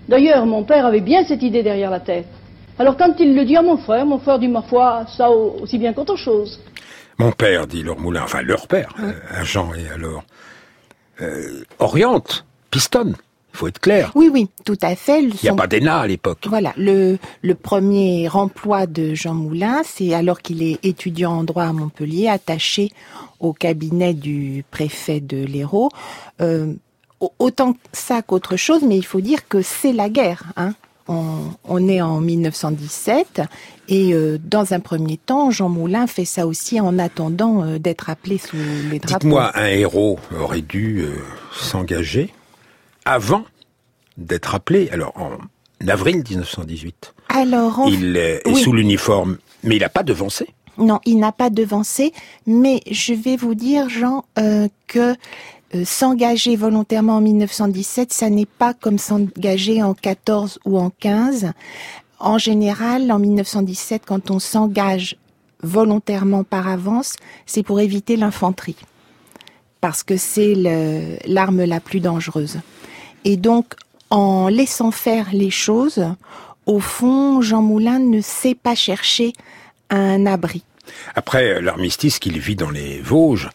D'ailleurs, 0.09 0.47
mon 0.47 0.65
père 0.65 0.87
avait 0.87 1.01
bien 1.01 1.25
cette 1.25 1.43
idée 1.43 1.63
derrière 1.63 1.91
la 1.91 2.01
tête. 2.01 2.27
Alors, 2.79 2.97
quand 2.97 3.15
il 3.19 3.35
le 3.35 3.45
dit 3.45 3.57
à 3.57 3.63
mon 3.63 3.77
frère, 3.77 4.05
mon 4.05 4.19
frère 4.19 4.39
dit 4.39 4.49
Ma 4.49 4.63
foi, 4.63 5.05
ça 5.17 5.31
aussi 5.31 5.79
bien 5.79 5.93
qu'autre 5.93 6.17
chose. 6.17 6.61
Mon 7.19 7.33
père, 7.33 7.67
dit 7.67 7.83
leur 7.83 7.99
moulin, 7.99 8.23
enfin 8.25 8.43
leur 8.43 8.67
père, 8.67 8.95
à 9.31 9.43
Jean 9.43 9.73
et 9.75 9.89
alors, 9.95 10.23
euh, 11.23 11.63
oriente, 11.79 12.45
pistonne. 12.71 13.15
Il 13.57 13.59
faut 13.59 13.69
être 13.69 13.81
clair. 13.81 14.13
Oui, 14.15 14.29
oui, 14.31 14.49
tout 14.67 14.77
à 14.83 14.95
fait. 14.95 15.23
Il 15.23 15.35
n'y 15.43 15.49
a 15.49 15.55
pas 15.55 15.67
d'ENA 15.67 16.01
à 16.01 16.07
l'époque. 16.07 16.45
Voilà, 16.47 16.75
le, 16.77 17.17
le 17.41 17.55
premier 17.55 18.29
emploi 18.29 18.87
de 18.87 19.15
Jean 19.15 19.33
Moulin, 19.33 19.81
c'est 19.83 20.13
alors 20.13 20.43
qu'il 20.43 20.63
est 20.63 20.85
étudiant 20.85 21.33
en 21.33 21.45
droit 21.45 21.65
à 21.65 21.73
Montpellier, 21.73 22.29
attaché 22.29 22.93
au 23.41 23.55
cabinet 23.55 24.13
du 24.13 24.63
préfet 24.71 25.21
de 25.21 25.43
l'Hérault. 25.43 25.91
Euh, 26.43 26.75
autant 27.39 27.75
ça 27.93 28.21
qu'autre 28.21 28.57
chose, 28.57 28.83
mais 28.87 28.99
il 28.99 29.07
faut 29.07 29.23
dire 29.23 29.49
que 29.49 29.63
c'est 29.63 29.93
la 29.93 30.11
guerre. 30.11 30.45
Hein 30.57 30.75
on, 31.09 31.89
est 31.89 32.01
en 32.01 32.21
1917 32.21 33.43
et 33.89 34.13
euh, 34.13 34.39
dans 34.43 34.73
un 34.73 34.81
premier 34.81 35.17
temps, 35.17 35.51
Jean 35.51 35.69
Moulin 35.69 36.07
fait 36.07 36.25
ça 36.25 36.47
aussi 36.47 36.81
en 36.81 36.99
attendant 36.99 37.65
euh, 37.65 37.79
d'être 37.79 38.11
appelé 38.11 38.39
sous 38.39 38.57
les 38.91 38.99
drapeaux. 38.99 39.21
Dites-moi, 39.21 39.53
un 39.55 39.67
héros 39.67 40.19
aurait 40.39 40.63
dû 40.63 41.01
euh, 41.01 41.17
s'engager 41.53 42.33
avant 43.07 43.45
d'être 44.19 44.55
appelé. 44.55 44.91
Alors, 44.91 45.15
avril 45.89 46.23
1918. 46.29 47.15
Alors, 47.31 47.79
en- 47.81 47.87
Il 47.87 48.17
est 48.17 48.43
oui. 48.47 48.61
sous 48.61 48.73
l'uniforme, 48.73 49.39
mais 49.63 49.77
il 49.77 49.81
n'a 49.81 49.89
pas 49.89 50.03
devancé. 50.03 50.47
Non, 50.79 51.01
il 51.07 51.19
n'a 51.19 51.33
pas 51.33 51.49
devancé, 51.49 52.13
mais 52.47 52.83
je 52.91 53.15
vais 53.15 53.37
vous 53.37 53.55
dire, 53.55 53.89
Jean, 53.89 54.25
euh, 54.39 54.69
que 54.87 55.15
euh, 55.75 55.85
s'engager 55.85 56.55
volontairement 56.55 57.17
en 57.17 57.21
1917, 57.23 58.13
ça 58.13 58.29
n'est 58.29 58.45
pas 58.47 58.75
comme 58.75 58.99
s'engager 58.99 59.83
en 59.83 59.95
14 59.95 60.59
ou 60.67 60.79
en 60.79 60.91
15. 60.91 61.53
En 62.19 62.37
général, 62.39 63.11
en 63.11 63.19
1917, 63.19 64.03
quand 64.07 64.31
on 64.31 64.39
s'engage 64.39 65.17
volontairement 65.63 66.45
par 66.45 66.69
avance, 66.69 67.17
c'est 67.47 67.63
pour 67.63 67.81
éviter 67.81 68.17
l'infanterie, 68.17 68.77
parce 69.81 70.03
que 70.03 70.17
c'est 70.19 70.55
l'arme 71.27 71.65
la 71.65 71.81
plus 71.81 72.01
dangereuse. 72.01 72.59
Et 73.27 73.37
donc, 73.37 73.75
en 74.11 74.47
laissant 74.47 74.93
faire 74.93 75.27
les 75.33 75.51
choses, 75.51 76.07
au 76.65 76.79
fond, 76.79 77.43
Jean 77.43 77.61
Moulin 77.61 77.99
ne 77.99 78.21
sait 78.21 78.55
pas 78.55 78.77
chercher 78.77 79.33
un 79.91 80.27
abri. 80.27 80.63
Après 81.17 81.55
euh, 81.55 81.61
l'armistice 81.61 82.21
qu'il 82.21 82.39
vit 82.39 82.55
dans 82.55 82.71
les 82.71 83.01
Vosges, 83.01 83.51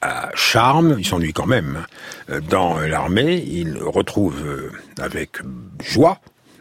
à 0.00 0.30
Charmes, 0.36 0.94
il 1.00 1.04
s'ennuie 1.04 1.32
quand 1.32 1.46
même. 1.46 1.86
Euh, 2.30 2.40
Dans 2.40 2.78
euh, 2.78 2.86
l'armée, 2.86 3.44
il 3.44 3.78
retrouve 3.78 4.44
avec 5.00 5.38
joie 5.82 6.20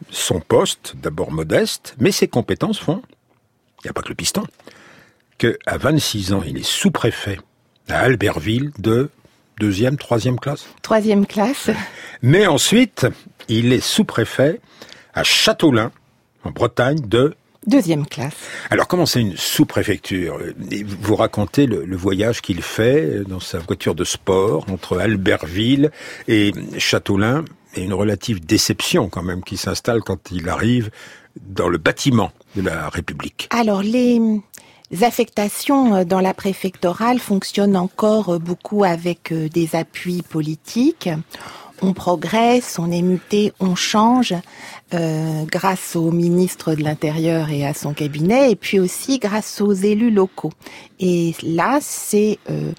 son 0.10 0.40
poste, 0.40 0.96
d'abord 0.96 1.32
modeste, 1.32 1.96
mais 2.00 2.12
ses 2.12 2.28
compétences 2.28 2.80
font, 2.80 3.04
il 3.84 3.86
n'y 3.86 3.90
a 3.92 3.94
pas 3.94 4.02
que 4.02 4.10
le 4.10 4.16
piston, 4.16 4.44
que 5.38 5.60
à 5.68 5.78
26 5.78 6.34
ans, 6.34 6.42
il 6.44 6.58
est 6.58 6.66
sous-préfet 6.66 7.38
à 7.90 8.00
Albertville 8.00 8.72
de 8.80 9.12
deuxième, 9.60 9.98
troisième 9.98 10.40
classe. 10.40 10.66
Troisième 10.82 11.26
classe. 11.26 11.70
Mais 12.22 12.48
ensuite, 12.48 13.08
il 13.48 13.74
est 13.74 13.84
sous-préfet 13.84 14.60
à 15.14 15.24
Châteaulin, 15.24 15.92
en 16.44 16.52
Bretagne, 16.52 17.00
de 17.00 17.36
Deuxième 17.68 18.06
classe. 18.06 18.36
alors, 18.70 18.88
comment 18.88 19.08
c'est 19.08 19.22
une 19.22 19.36
sous-préfecture? 19.36 20.38
Vous 21.02 21.16
racontez 21.16 21.66
le, 21.66 21.84
le 21.84 21.98
voyage 21.98 22.42
qu'il 22.42 22.62
fait 22.62 23.24
dans 23.28 23.40
sa 23.40 23.58
voiture 23.58 23.96
de 23.96 24.04
sport 24.04 24.68
entre 24.72 25.00
Albertville 25.00 25.90
et 26.28 26.52
Châteaulin, 26.78 27.44
et 27.76 27.84
une 27.84 27.94
relative 27.94 28.46
déception 28.46 29.10
quand 29.10 29.24
même 29.24 29.44
qui 29.44 29.58
s'installe 29.58 30.02
quand 30.02 30.32
il 30.32 30.48
arrive 30.48 30.92
dans 31.42 31.68
le 31.68 31.78
bâtiment 31.78 32.32
de 32.56 32.62
la 32.62 32.88
République. 32.90 33.50
Alors, 33.52 33.82
les 33.82 34.20
affectations 35.02 35.96
euh, 35.96 36.04
dans 36.04 36.22
la 36.22 36.34
préfectorale 36.34 37.20
fonctionnent 37.20 37.78
encore 37.78 38.30
euh, 38.30 38.40
beaucoup 38.40 38.84
avec 38.84 39.32
euh, 39.32 39.50
des 39.50 39.76
appuis 39.76 40.22
politiques. 40.22 41.10
On 41.82 41.94
progresse, 41.94 42.80
on 42.80 42.90
est 42.90 43.02
muté, 43.02 43.52
on 43.60 43.76
change 43.76 44.34
euh, 44.94 45.44
grâce 45.46 45.96
au 45.96 46.12
ministre 46.12 46.74
de 46.74 46.84
l'Intérieur 46.84 47.50
et 47.50 47.66
à 47.66 47.74
son 47.74 47.94
cabinet, 47.94 48.52
et 48.52 48.56
puis 48.56 48.80
aussi 48.80 49.20
grâce 49.20 49.60
aux 49.60 49.74
élus 49.74 50.12
locaux. 50.12 50.54
Et 51.00 51.36
là, 51.44 51.80
c'est 51.82 52.40
euh, 52.50 52.72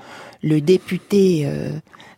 le 0.42 0.60
député 0.60 1.42
euh, 1.44 1.72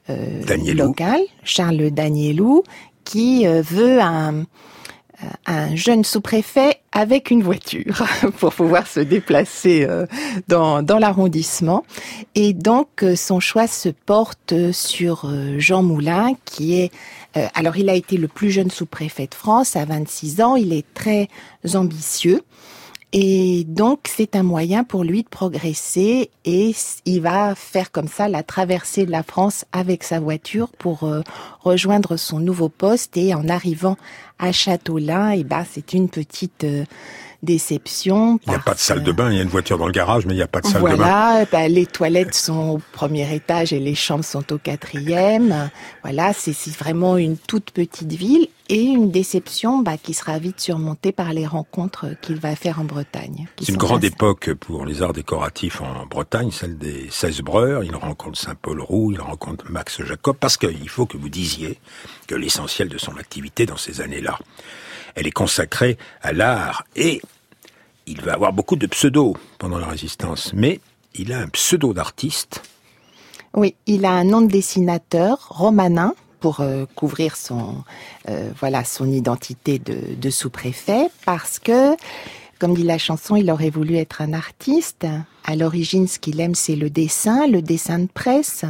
euh, 0.08 0.74
local, 0.74 1.20
Charles 1.42 1.90
Danielou, 1.90 2.62
qui 3.04 3.46
veut 3.46 4.00
un, 4.00 4.44
un 5.46 5.74
jeune 5.74 6.04
sous-préfet 6.04 6.80
avec 6.92 7.30
une 7.30 7.42
voiture 7.42 8.06
pour 8.38 8.54
pouvoir 8.54 8.86
se 8.86 9.00
déplacer 9.00 9.84
euh, 9.88 10.06
dans, 10.46 10.82
dans 10.82 10.98
l'arrondissement. 10.98 11.84
Et 12.34 12.52
donc, 12.52 13.02
euh, 13.02 13.16
son 13.16 13.40
choix 13.40 13.66
se 13.66 13.88
porte 13.88 14.54
sur 14.72 15.24
euh, 15.24 15.58
Jean 15.58 15.82
Moulin, 15.82 16.32
qui 16.44 16.78
est... 16.80 16.92
euh, 17.36 17.46
alors, 17.54 17.76
il 17.76 17.88
a 17.88 17.94
été 17.94 18.16
le 18.16 18.28
plus 18.28 18.50
jeune 18.50 18.70
sous-préfet 18.70 19.26
de 19.26 19.34
France 19.34 19.76
à 19.76 19.84
26 19.84 20.40
ans. 20.40 20.56
Il 20.56 20.72
est 20.72 20.86
très 20.94 21.28
ambitieux. 21.74 22.42
Et 23.14 23.64
donc, 23.66 24.00
c'est 24.06 24.36
un 24.36 24.42
moyen 24.42 24.84
pour 24.84 25.02
lui 25.02 25.22
de 25.22 25.28
progresser 25.28 26.30
et 26.44 26.74
il 27.06 27.20
va 27.22 27.54
faire 27.54 27.90
comme 27.90 28.08
ça 28.08 28.28
la 28.28 28.42
traversée 28.42 29.06
de 29.06 29.10
la 29.10 29.22
France 29.22 29.64
avec 29.72 30.04
sa 30.04 30.20
voiture 30.20 30.68
pour 30.78 31.04
euh, 31.04 31.22
rejoindre 31.60 32.18
son 32.18 32.38
nouveau 32.38 32.68
poste. 32.68 33.16
Et 33.16 33.32
en 33.32 33.48
arrivant 33.48 33.96
à 34.38 34.52
Châteaulin, 34.52 35.30
et 35.30 35.42
ben, 35.42 35.64
c'est 35.70 35.94
une 35.94 36.10
petite 36.10 36.64
euh, 36.64 36.84
déception. 37.42 38.40
Il 38.46 38.50
n'y 38.50 38.56
a 38.56 38.58
pas 38.60 38.74
de 38.74 38.78
salle 38.78 39.02
de 39.02 39.12
bain, 39.12 39.30
il 39.30 39.36
y 39.36 39.40
a 39.40 39.42
une 39.42 39.48
voiture 39.48 39.78
dans 39.78 39.86
le 39.86 39.92
garage, 39.92 40.26
mais 40.26 40.32
il 40.34 40.36
n'y 40.36 40.42
a 40.42 40.48
pas 40.48 40.60
de 40.60 40.66
salle 40.66 40.82
de 40.82 40.88
bain. 40.88 40.94
voilà, 40.96 41.44
bah, 41.50 41.68
les 41.68 41.86
toilettes 41.86 42.34
sont 42.34 42.70
au 42.70 42.80
premier 42.92 43.32
étage 43.34 43.72
et 43.72 43.78
les 43.80 43.94
chambres 43.94 44.24
sont 44.24 44.52
au 44.52 44.58
quatrième. 44.58 45.70
Voilà, 46.02 46.32
c'est 46.32 46.52
vraiment 46.70 47.16
une 47.16 47.36
toute 47.36 47.70
petite 47.70 48.12
ville 48.12 48.48
et 48.68 48.82
une 48.82 49.10
déception 49.10 49.78
bah, 49.78 49.96
qui 49.96 50.12
sera 50.14 50.38
vite 50.38 50.60
surmontée 50.60 51.12
par 51.12 51.32
les 51.32 51.46
rencontres 51.46 52.06
qu'il 52.20 52.36
va 52.36 52.54
faire 52.56 52.80
en 52.80 52.84
Bretagne. 52.84 53.46
C'est 53.60 53.68
une 53.70 53.76
grande 53.78 54.04
assez- 54.04 54.08
époque 54.12 54.52
pour 54.54 54.84
les 54.84 55.00
arts 55.02 55.12
décoratifs 55.14 55.80
en 55.80 56.06
Bretagne, 56.06 56.50
celle 56.50 56.76
des 56.76 57.06
16 57.10 57.40
breurs. 57.42 57.84
Il 57.84 57.94
rencontre 57.94 58.38
Saint-Paul 58.38 58.80
Roux, 58.80 59.12
il 59.12 59.20
rencontre 59.20 59.64
Max 59.70 60.02
Jacob, 60.02 60.36
parce 60.38 60.56
qu'il 60.56 60.88
faut 60.88 61.06
que 61.06 61.16
vous 61.16 61.28
disiez 61.30 61.78
que 62.26 62.34
l'essentiel 62.34 62.88
de 62.88 62.98
son 62.98 63.16
activité 63.16 63.64
dans 63.64 63.76
ces 63.78 64.00
années-là, 64.00 64.38
elle 65.18 65.26
est 65.26 65.32
consacrée 65.32 65.98
à 66.22 66.32
l'art. 66.32 66.84
Et 66.94 67.20
il 68.06 68.20
va 68.22 68.34
avoir 68.34 68.52
beaucoup 68.52 68.76
de 68.76 68.86
pseudos 68.86 69.36
pendant 69.58 69.78
la 69.78 69.86
résistance, 69.86 70.52
mais 70.54 70.80
il 71.14 71.32
a 71.32 71.40
un 71.40 71.48
pseudo 71.48 71.92
d'artiste. 71.92 72.62
Oui, 73.54 73.74
il 73.86 74.04
a 74.04 74.12
un 74.12 74.24
nom 74.24 74.42
de 74.42 74.50
dessinateur 74.50 75.48
romanin 75.50 76.14
pour 76.38 76.60
euh, 76.60 76.84
couvrir 76.94 77.36
son 77.36 77.82
euh, 78.28 78.50
voilà 78.60 78.84
son 78.84 79.10
identité 79.10 79.80
de, 79.80 80.14
de 80.14 80.30
sous-préfet 80.30 81.08
parce 81.24 81.58
que 81.58 81.96
comme 82.60 82.74
dit 82.74 82.84
la 82.84 82.98
chanson, 82.98 83.36
il 83.36 83.50
aurait 83.50 83.70
voulu 83.70 83.96
être 83.96 84.20
un 84.20 84.32
artiste. 84.32 85.06
À 85.44 85.54
l'origine, 85.54 86.08
ce 86.08 86.18
qu'il 86.18 86.40
aime, 86.40 86.56
c'est 86.56 86.74
le 86.74 86.90
dessin, 86.90 87.46
le 87.46 87.62
dessin 87.62 88.00
de 88.00 88.08
presse 88.12 88.64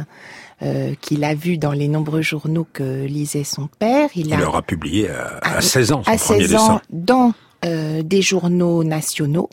euh, 0.61 0.93
qu'il 1.01 1.23
a 1.23 1.33
vu 1.35 1.57
dans 1.57 1.71
les 1.71 1.87
nombreux 1.87 2.21
journaux 2.21 2.67
que 2.73 3.05
lisait 3.05 3.43
son 3.43 3.67
père. 3.79 4.09
Il 4.15 4.33
a 4.33 4.47
aura 4.47 4.61
publié 4.61 5.09
à, 5.09 5.37
à 5.41 5.57
à- 5.57 5.61
16 5.61 5.91
ans 5.93 6.03
son 6.03 6.11
à 6.11 6.17
premier 6.17 6.47
16 6.47 6.55
ans 6.55 6.57
dessin. 6.67 6.81
dans 6.91 7.33
euh, 7.65 8.01
des 8.03 8.21
journaux 8.21 8.83
nationaux. 8.83 9.49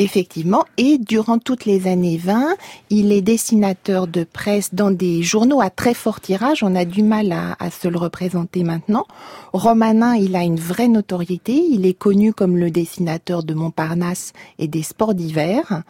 Effectivement, 0.00 0.64
et 0.76 0.96
durant 0.96 1.38
toutes 1.38 1.64
les 1.64 1.88
années 1.88 2.18
20, 2.18 2.54
il 2.88 3.10
est 3.10 3.20
dessinateur 3.20 4.06
de 4.06 4.22
presse 4.22 4.72
dans 4.72 4.92
des 4.92 5.24
journaux 5.24 5.60
à 5.60 5.70
très 5.70 5.92
fort 5.92 6.20
tirage. 6.20 6.62
On 6.62 6.76
a 6.76 6.84
du 6.84 7.02
mal 7.02 7.32
à, 7.32 7.70
se 7.72 7.88
le 7.88 7.98
représenter 7.98 8.62
maintenant. 8.62 9.06
Romanin, 9.52 10.14
il 10.14 10.36
a 10.36 10.44
une 10.44 10.60
vraie 10.60 10.86
notoriété. 10.86 11.52
Il 11.52 11.84
est 11.84 11.98
connu 11.98 12.32
comme 12.32 12.56
le 12.56 12.70
dessinateur 12.70 13.42
de 13.42 13.54
Montparnasse 13.54 14.34
et 14.60 14.68
des 14.68 14.84
sports 14.84 15.14
d'hiver. 15.14 15.82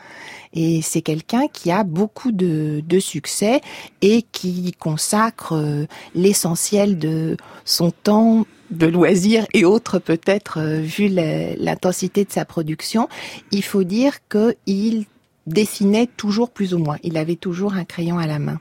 Et 0.55 0.81
c'est 0.81 1.03
quelqu'un 1.03 1.47
qui 1.53 1.71
a 1.71 1.85
beaucoup 1.85 2.33
de, 2.33 2.83
de 2.89 3.01
succès 3.01 3.61
et 4.01 4.23
qui 4.23 4.73
consacre 4.73 5.53
euh, 5.53 5.85
l'essentiel 6.15 6.99
de 6.99 7.37
son 7.67 7.91
temps 7.91 8.47
de 8.71 8.87
loisirs 8.87 9.47
et 9.55 9.65
autres 9.65 9.99
peut-être 9.99 10.59
euh, 10.59 10.81
vu 10.81 11.09
l'intensité 11.09 12.25
de 12.25 12.33
sa 12.33 12.45
production. 12.45 13.09
Il 13.51 13.63
faut 13.63 13.85
dire 13.85 14.15
qu'il 14.29 15.07
dessinait 15.47 16.09
toujours 16.17 16.51
plus 16.51 16.75
ou 16.75 16.79
moins. 16.79 16.99
Il 17.03 17.17
avait 17.17 17.37
toujours 17.37 17.75
un 17.75 17.85
crayon 17.85 18.19
à 18.19 18.27
la 18.27 18.39
main. 18.39 18.61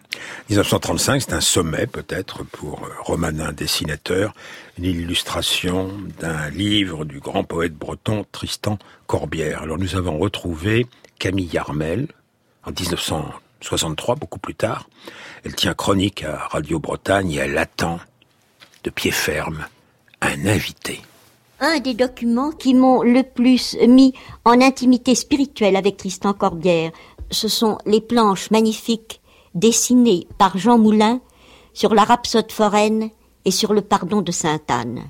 1935, 0.50 1.22
c'est 1.22 1.34
un 1.34 1.42
sommet 1.42 1.86
peut-être 1.86 2.44
pour 2.44 2.84
euh, 2.84 2.90
Romanin 3.02 3.52
dessinateur, 3.52 4.34
l'illustration 4.78 5.92
d'un 6.20 6.50
livre 6.50 7.06
du 7.06 7.20
grand 7.20 7.44
poète 7.44 7.74
breton 7.74 8.26
Tristan 8.32 8.80
Corbière. 9.06 9.64
Alors 9.64 9.78
nous 9.78 9.96
avons 9.96 10.18
retrouvé 10.18 10.88
Camille 11.20 11.50
Yarmel 11.52 12.08
en 12.64 12.72
1963, 12.72 14.16
beaucoup 14.16 14.40
plus 14.40 14.56
tard. 14.56 14.90
Elle 15.44 15.56
tient 15.56 15.74
chronique 15.74 16.24
à 16.24 16.48
Radio 16.50 16.80
Bretagne 16.80 17.32
et 17.32 17.38
elle 17.38 17.58
attend 17.58 18.00
de 18.84 18.90
pied 18.90 19.12
ferme 19.12 19.66
un 20.22 20.46
invité. 20.46 21.02
un 21.60 21.80
des 21.80 21.94
documents 21.94 22.52
qui 22.52 22.74
m'ont 22.74 23.02
le 23.02 23.24
plus 23.24 23.76
mis 23.88 24.14
en 24.46 24.62
intimité 24.62 25.16
spirituelle 25.16 25.76
avec 25.76 25.98
Tristan 25.98 26.34
Corbière, 26.34 26.92
ce 27.32 27.48
sont 27.48 27.78
les 27.86 28.02
planches 28.02 28.52
magnifiques 28.52 29.22
dessinées 29.56 30.28
par 30.38 30.58
Jean 30.58 30.78
Moulin 30.78 31.20
sur 31.74 31.94
la 31.94 32.04
rhapsode 32.04 32.52
foraine 32.52 33.10
et 33.46 33.52
sur 33.52 33.74
le 33.74 33.82
pardon 33.82 34.22
de 34.22 34.32
Sainte-Anne. 34.32 35.10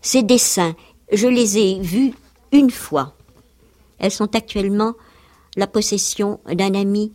Ces 0.00 0.22
dessins, 0.22 0.74
je 1.12 1.28
les 1.28 1.58
ai 1.58 1.80
vus 1.80 2.14
une 2.52 2.70
fois. 2.70 3.14
Elles 3.98 4.10
sont 4.10 4.34
actuellement 4.34 4.94
la 5.56 5.66
possession 5.66 6.40
d'un 6.46 6.74
ami 6.74 7.12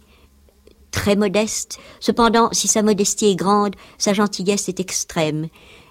très 0.91 1.15
modeste. 1.15 1.79
Cependant, 1.99 2.49
si 2.51 2.67
sa 2.67 2.81
modestie 2.81 3.27
est 3.27 3.35
grande, 3.35 3.75
sa 3.97 4.13
gentillesse 4.13 4.69
est 4.69 4.79
extrême. 4.79 5.47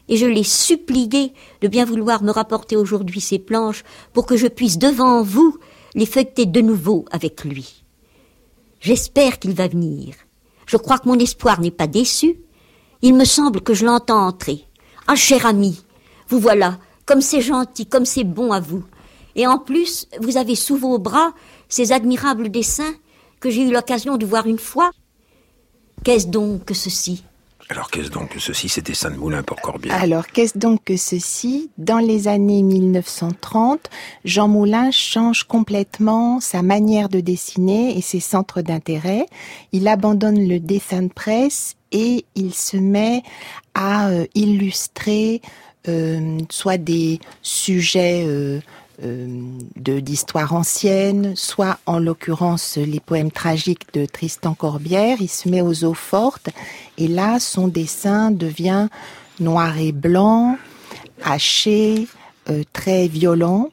Et 0.09 0.17
je 0.17 0.27
l'ai 0.27 0.43
supplié 0.43 1.33
de 1.61 1.69
bien 1.69 1.85
vouloir 1.85 2.23
me 2.23 2.31
rapporter 2.31 2.77
aujourd'hui 2.77 3.21
ces 3.21 3.39
planches 3.39 3.85
pour 4.13 4.27
que 4.27 4.37
je 4.37 4.47
puisse 4.47 4.79
devant 4.79 5.23
vous 5.23 5.59
les 5.95 6.07
feuilleter 6.07 6.47
de 6.47 6.61
nouveau 6.61 7.05
avec 7.11 7.45
lui. 7.45 7.85
J'espère 8.81 9.39
qu'il 9.39 9.55
va 9.55 9.69
venir. 9.69 10.15
Je 10.67 10.77
crois 10.77 10.99
que 10.99 11.09
mon 11.09 11.19
espoir 11.19 11.61
n'est 11.61 11.71
pas 11.71 11.87
déçu. 11.87 12.41
Il 13.03 13.15
me 13.15 13.25
semble 13.25 13.61
que 13.61 13.75
je 13.75 13.85
l'entends 13.85 14.27
entrer. 14.27 14.65
Ah, 15.07 15.17
cher 15.17 15.47
ami, 15.47 15.83
vous 16.29 16.39
voilà 16.39 16.79
comme 17.09 17.23
c'est 17.23 17.41
gentil, 17.41 17.87
comme 17.87 18.05
c'est 18.05 18.23
bon 18.23 18.53
à 18.53 18.61
vous. 18.61 18.85
Et 19.35 19.47
en 19.47 19.59
plus, 19.59 20.07
vous 20.21 20.37
avez 20.37 20.55
sous 20.55 20.77
vos 20.77 20.99
bras 20.99 21.33
ces 21.71 21.91
admirables 21.91 22.51
dessins 22.51 22.95
que 23.41 23.49
j'ai 23.49 23.63
eu 23.63 23.73
l'occasion 23.73 24.19
de 24.19 24.27
voir 24.27 24.47
une 24.47 24.59
fois. 24.59 24.91
Qu'est-ce 26.05 26.27
donc 26.27 26.67
que 26.67 26.75
ceci? 26.75 27.25
Alors 27.71 27.91
qu'est-ce 27.91 28.11
donc 28.11 28.31
que 28.31 28.41
ceci, 28.41 28.69
ces 28.71 28.81
dessins 28.81 29.11
de 29.11 29.17
Moulin 29.17 29.43
pour 29.43 29.61
Corbière. 29.61 29.95
Alors 29.95 30.27
qu'est-ce 30.27 30.57
donc 30.57 30.85
que 30.85 30.97
ceci? 30.97 31.71
Dans 31.77 31.99
les 31.99 32.27
années 32.27 32.63
1930, 32.63 33.91
Jean 34.25 34.49
Moulin 34.49 34.91
change 34.91 35.45
complètement 35.45 36.41
sa 36.41 36.63
manière 36.63 37.11
de 37.11 37.21
dessiner 37.21 37.97
et 37.99 38.01
ses 38.01 38.21
centres 38.21 38.63
d'intérêt. 38.63 39.27
Il 39.73 39.87
abandonne 39.87 40.49
le 40.49 40.61
dessin 40.61 41.03
de 41.03 41.13
presse 41.13 41.77
et 41.93 42.25
il 42.35 42.55
se 42.55 42.79
met 42.79 43.23
à 43.75 44.09
euh, 44.09 44.25
illustrer 44.35 45.43
euh, 45.89 46.39
soit 46.51 46.79
des 46.79 47.21
sujets 47.43 48.25
euh, 48.27 48.61
de 49.01 50.01
d'histoire 50.01 50.55
ancienne, 50.55 51.35
soit 51.37 51.79
en 51.87 51.99
l'occurrence 51.99 52.77
les 52.77 53.01
poèmes 53.01 53.31
tragiques 53.31 53.93
de 53.95 54.07
Tristan 54.07 54.55
Corbière. 54.55 55.19
Il 55.21 55.29
se 55.29 55.49
met 55.49 55.61
aux 55.61 55.85
eaux 55.85 55.95
fortes 55.95 56.51
et 56.97 57.07
là 57.07 57.39
son 57.39 57.69
dessin 57.69 58.31
devient 58.31 58.89
noir 59.41 59.79
et 59.79 59.93
blanc, 59.93 60.59
haché, 61.23 62.09
euh, 62.51 62.63
très 62.73 63.09
violent. 63.09 63.71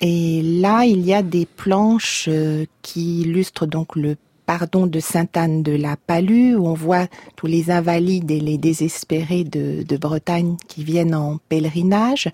Et 0.00 0.42
là, 0.42 0.84
il 0.84 1.00
y 1.00 1.14
a 1.14 1.22
des 1.22 1.46
planches 1.46 2.26
euh, 2.28 2.66
qui 2.82 3.22
illustrent 3.22 3.66
donc 3.66 3.96
le 3.96 4.16
pardon 4.46 4.86
de 4.86 5.00
Sainte-Anne 5.00 5.62
de 5.62 5.72
la 5.72 5.96
Palue, 5.96 6.54
où 6.54 6.66
on 6.66 6.74
voit 6.74 7.06
tous 7.36 7.46
les 7.46 7.70
invalides 7.70 8.30
et 8.30 8.40
les 8.40 8.58
désespérés 8.58 9.44
de, 9.44 9.84
Bretagne 9.96 10.56
qui 10.68 10.84
viennent 10.84 11.14
en 11.14 11.38
pèlerinage, 11.48 12.28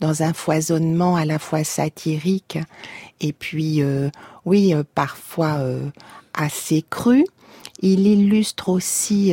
dans 0.00 0.22
un 0.22 0.32
foisonnement 0.32 1.16
à 1.16 1.24
la 1.24 1.38
fois 1.38 1.64
satirique 1.64 2.58
et 3.20 3.32
puis, 3.32 3.82
euh, 3.82 4.10
oui, 4.44 4.74
euh, 4.74 4.82
parfois 4.94 5.58
euh, 5.58 5.88
assez 6.34 6.84
cru. 6.88 7.24
Il 7.80 8.06
illustre 8.06 8.68
aussi 8.68 9.32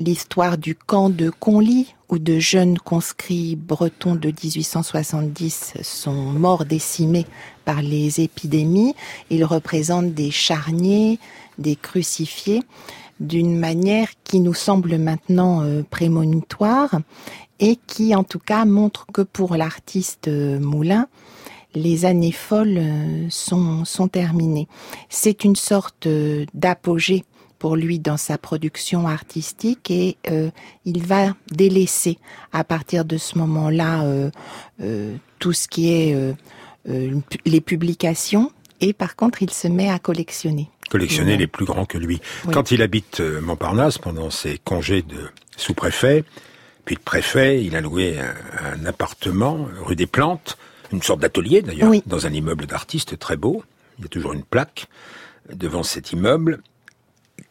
l'histoire 0.00 0.56
du 0.56 0.74
camp 0.74 1.10
de 1.10 1.30
Conly, 1.30 1.94
où 2.08 2.18
de 2.18 2.40
jeunes 2.40 2.78
conscrits 2.78 3.54
bretons 3.54 4.16
de 4.16 4.28
1870 4.28 5.74
sont 5.82 6.12
morts 6.14 6.64
décimés 6.64 7.26
par 7.66 7.82
les 7.82 8.20
épidémies. 8.20 8.94
Ils 9.28 9.44
représentent 9.44 10.14
des 10.14 10.30
charniers, 10.30 11.20
des 11.58 11.76
crucifiés, 11.76 12.62
d'une 13.20 13.58
manière 13.58 14.08
qui 14.24 14.40
nous 14.40 14.54
semble 14.54 14.96
maintenant 14.96 15.62
euh, 15.62 15.82
prémonitoire 15.88 16.98
et 17.60 17.78
qui 17.86 18.14
en 18.14 18.24
tout 18.24 18.38
cas 18.38 18.64
montre 18.64 19.06
que 19.12 19.20
pour 19.20 19.54
l'artiste 19.54 20.28
euh, 20.28 20.58
Moulin, 20.58 21.06
les 21.74 22.06
années 22.06 22.32
folles 22.32 22.78
euh, 22.78 23.26
sont, 23.28 23.84
sont 23.84 24.08
terminées. 24.08 24.66
C'est 25.10 25.44
une 25.44 25.56
sorte 25.56 26.08
d'apogée 26.54 27.24
pour 27.60 27.76
lui 27.76 28.00
dans 28.00 28.16
sa 28.16 28.38
production 28.38 29.06
artistique 29.06 29.90
et 29.90 30.16
euh, 30.30 30.50
il 30.86 31.04
va 31.04 31.36
délaisser 31.52 32.18
à 32.52 32.64
partir 32.64 33.04
de 33.04 33.18
ce 33.18 33.38
moment-là 33.38 34.02
euh, 34.02 34.30
euh, 34.82 35.14
tout 35.38 35.52
ce 35.52 35.68
qui 35.68 35.92
est 35.92 36.34
les 37.44 37.60
publications 37.60 38.50
et 38.80 38.92
par 38.94 39.14
contre 39.14 39.42
il 39.42 39.50
se 39.50 39.68
met 39.68 39.90
à 39.90 39.98
collectionner. 39.98 40.70
Collectionner 40.88 41.36
les 41.36 41.46
plus 41.46 41.66
grands 41.66 41.84
que 41.84 41.98
lui. 41.98 42.20
Quand 42.50 42.72
il 42.72 42.82
habite 42.82 43.20
Montparnasse 43.20 43.98
pendant 43.98 44.30
ses 44.30 44.58
congés 44.58 45.02
de 45.02 45.28
sous-préfet, 45.56 46.24
puis 46.86 46.96
de 46.96 47.00
préfet, 47.00 47.62
il 47.62 47.76
a 47.76 47.80
loué 47.80 48.18
un, 48.18 48.86
appartement 48.86 49.68
rue 49.82 49.96
des 49.96 50.06
Plantes, 50.06 50.56
une 50.92 51.02
sorte 51.02 51.20
d'atelier 51.20 51.62
d'ailleurs, 51.62 51.92
dans 52.06 52.26
un 52.26 52.32
immeuble 52.32 52.66
d'artiste 52.66 53.18
très 53.18 53.36
beau. 53.36 53.62
Il 53.98 54.02
y 54.02 54.06
a 54.06 54.08
toujours 54.08 54.32
une 54.32 54.44
plaque 54.44 54.88
devant 55.54 55.82
cet 55.82 56.12
immeuble 56.12 56.62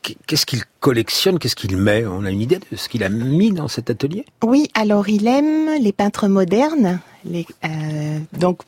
qu'est-ce 0.01 0.45
qu'il 0.45 0.61
collectionne, 0.79 1.39
qu'est-ce 1.39 1.55
qu'il 1.55 1.77
met? 1.77 2.05
On 2.05 2.25
a 2.25 2.31
une 2.31 2.41
idée 2.41 2.59
de 2.59 2.75
ce 2.75 2.89
qu'il 2.89 3.03
a 3.03 3.09
mis 3.09 3.51
dans 3.51 3.67
cet 3.67 3.89
atelier? 3.89 4.25
Oui, 4.43 4.69
alors 4.73 5.09
il 5.09 5.27
aime 5.27 5.81
les 5.81 5.91
peintres 5.91 6.27
modernes, 6.27 6.99
euh, 7.25 8.19
donc 8.37 8.61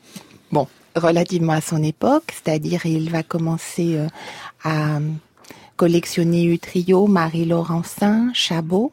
bon, 0.50 0.66
relativement 0.94 1.54
à 1.54 1.60
son 1.60 1.82
époque, 1.82 2.32
c'est-à-dire 2.32 2.86
il 2.86 3.10
va 3.10 3.22
commencer 3.22 3.96
euh, 3.96 4.08
à 4.64 4.98
collectionner 5.76 6.44
Utrio, 6.44 7.06
Marie 7.06 7.46
Laurencin, 7.46 8.30
Chabot. 8.34 8.92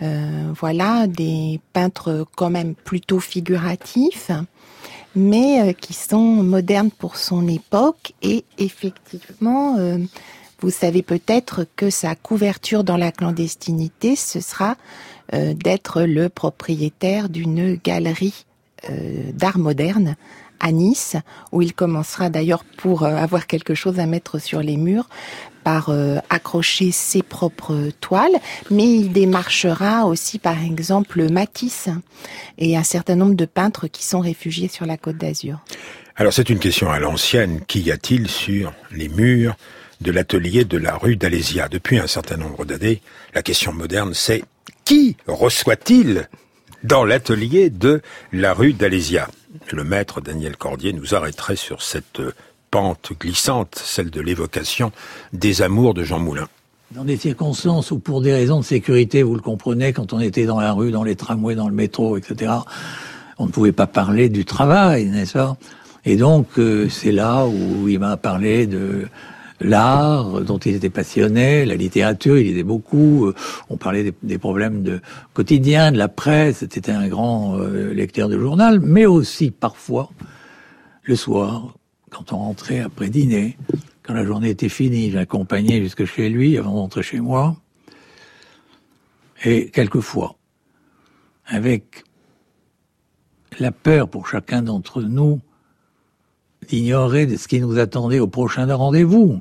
Euh, 0.00 0.52
voilà, 0.60 1.08
des 1.08 1.60
peintres 1.72 2.24
quand 2.36 2.50
même 2.50 2.76
plutôt 2.76 3.18
figuratifs, 3.18 4.30
mais 5.16 5.74
qui 5.74 5.92
sont 5.92 6.18
modernes 6.18 6.92
pour 6.92 7.16
son 7.16 7.48
époque 7.48 8.12
et 8.22 8.44
effectivement 8.58 9.76
vous 10.60 10.70
savez 10.70 11.02
peut-être 11.02 11.66
que 11.76 11.88
sa 11.88 12.16
couverture 12.16 12.82
dans 12.82 12.96
la 12.96 13.12
clandestinité, 13.12 14.16
ce 14.16 14.40
sera 14.40 14.76
euh, 15.32 15.54
d'être 15.54 16.02
le 16.02 16.28
propriétaire 16.28 17.28
d'une 17.28 17.76
galerie 17.76 18.44
euh, 18.90 19.30
d'art 19.32 19.58
moderne 19.58 20.16
à 20.58 20.72
Nice, 20.72 21.16
où 21.52 21.62
il 21.62 21.72
commencera 21.72 22.28
d'ailleurs 22.30 22.64
pour 22.64 23.04
euh, 23.04 23.14
avoir 23.14 23.46
quelque 23.46 23.74
chose 23.74 24.00
à 24.00 24.06
mettre 24.06 24.40
sur 24.40 24.60
les 24.60 24.76
murs 24.76 25.08
par 25.62 25.90
accrocher 26.30 26.92
ses 26.92 27.22
propres 27.22 27.90
toiles, 28.00 28.38
mais 28.70 28.84
il 28.84 29.12
démarchera 29.12 30.06
aussi 30.06 30.38
par 30.38 30.64
exemple 30.64 31.30
Matisse 31.30 31.90
et 32.56 32.74
un 32.74 32.82
certain 32.82 33.16
nombre 33.16 33.34
de 33.34 33.44
peintres 33.44 33.86
qui 33.86 34.02
sont 34.02 34.20
réfugiés 34.20 34.68
sur 34.68 34.86
la 34.86 34.96
côte 34.96 35.18
d'Azur. 35.18 35.58
Alors 36.16 36.32
c'est 36.32 36.48
une 36.48 36.58
question 36.58 36.90
à 36.90 36.98
l'ancienne, 36.98 37.60
qu'y 37.66 37.90
a-t-il 37.90 38.28
sur 38.28 38.72
les 38.90 39.10
murs? 39.10 39.56
De 40.00 40.12
l'atelier 40.12 40.64
de 40.64 40.78
la 40.78 40.96
rue 40.96 41.16
d'Alésia. 41.16 41.68
Depuis 41.68 41.98
un 41.98 42.06
certain 42.06 42.36
nombre 42.36 42.64
d'années, 42.64 43.02
la 43.34 43.42
question 43.42 43.72
moderne, 43.72 44.14
c'est 44.14 44.44
qui 44.84 45.16
reçoit-il 45.26 46.28
dans 46.84 47.04
l'atelier 47.04 47.70
de 47.70 48.00
la 48.32 48.54
rue 48.54 48.72
d'Alésia? 48.72 49.28
Le 49.72 49.84
maître 49.84 50.20
Daniel 50.20 50.56
Cordier 50.56 50.92
nous 50.92 51.14
arrêterait 51.14 51.56
sur 51.56 51.82
cette 51.82 52.20
pente 52.70 53.12
glissante, 53.18 53.80
celle 53.82 54.10
de 54.10 54.20
l'évocation 54.20 54.92
des 55.32 55.62
amours 55.62 55.94
de 55.94 56.04
Jean 56.04 56.18
Moulin. 56.18 56.48
Dans 56.92 57.04
des 57.04 57.16
circonstances 57.16 57.90
où, 57.90 57.98
pour 57.98 58.22
des 58.22 58.32
raisons 58.32 58.60
de 58.60 58.64
sécurité, 58.64 59.22
vous 59.22 59.34
le 59.34 59.42
comprenez, 59.42 59.92
quand 59.92 60.12
on 60.12 60.20
était 60.20 60.46
dans 60.46 60.60
la 60.60 60.72
rue, 60.72 60.90
dans 60.90 61.04
les 61.04 61.16
tramways, 61.16 61.54
dans 61.54 61.68
le 61.68 61.74
métro, 61.74 62.16
etc., 62.16 62.52
on 63.38 63.46
ne 63.46 63.50
pouvait 63.50 63.72
pas 63.72 63.86
parler 63.86 64.28
du 64.28 64.44
travail, 64.44 65.06
n'est-ce 65.06 65.34
pas? 65.34 65.56
Et 66.04 66.16
donc, 66.16 66.58
euh, 66.58 66.88
c'est 66.88 67.12
là 67.12 67.46
où 67.46 67.88
il 67.88 67.98
m'a 67.98 68.16
parlé 68.16 68.66
de 68.66 69.06
l'art 69.60 70.40
dont 70.42 70.58
il 70.58 70.74
était 70.74 70.90
passionné, 70.90 71.64
la 71.64 71.74
littérature, 71.74 72.38
il 72.38 72.46
lisait 72.46 72.62
beaucoup. 72.62 73.26
Euh, 73.26 73.34
on 73.70 73.76
parlait 73.76 74.14
des, 74.22 74.38
problèmes 74.38 74.82
de 74.82 75.00
quotidien, 75.34 75.92
de 75.92 75.98
la 75.98 76.08
presse. 76.08 76.58
C'était 76.70 76.92
un 76.92 77.08
grand 77.08 77.58
euh, 77.58 77.92
lecteur 77.92 78.28
de 78.28 78.38
journal, 78.38 78.80
mais 78.80 79.06
aussi 79.06 79.50
parfois 79.50 80.10
le 81.02 81.16
soir, 81.16 81.74
quand 82.10 82.32
on 82.32 82.38
rentrait 82.38 82.80
après 82.80 83.08
dîner, 83.08 83.56
quand 84.02 84.14
la 84.14 84.24
journée 84.24 84.50
était 84.50 84.68
finie, 84.68 85.10
j'accompagnais 85.10 85.80
jusque 85.82 86.04
chez 86.04 86.28
lui 86.28 86.56
avant 86.56 86.74
d'entrer 86.74 87.02
chez 87.02 87.20
moi. 87.20 87.56
Et 89.44 89.70
quelquefois, 89.70 90.36
avec 91.46 92.04
la 93.58 93.72
peur 93.72 94.08
pour 94.08 94.28
chacun 94.28 94.62
d'entre 94.62 95.02
nous 95.02 95.40
d'ignorer 96.68 97.26
de 97.26 97.36
ce 97.36 97.48
qui 97.48 97.60
nous 97.60 97.78
attendait 97.78 98.18
au 98.18 98.26
prochain 98.26 98.72
rendez-vous. 98.74 99.40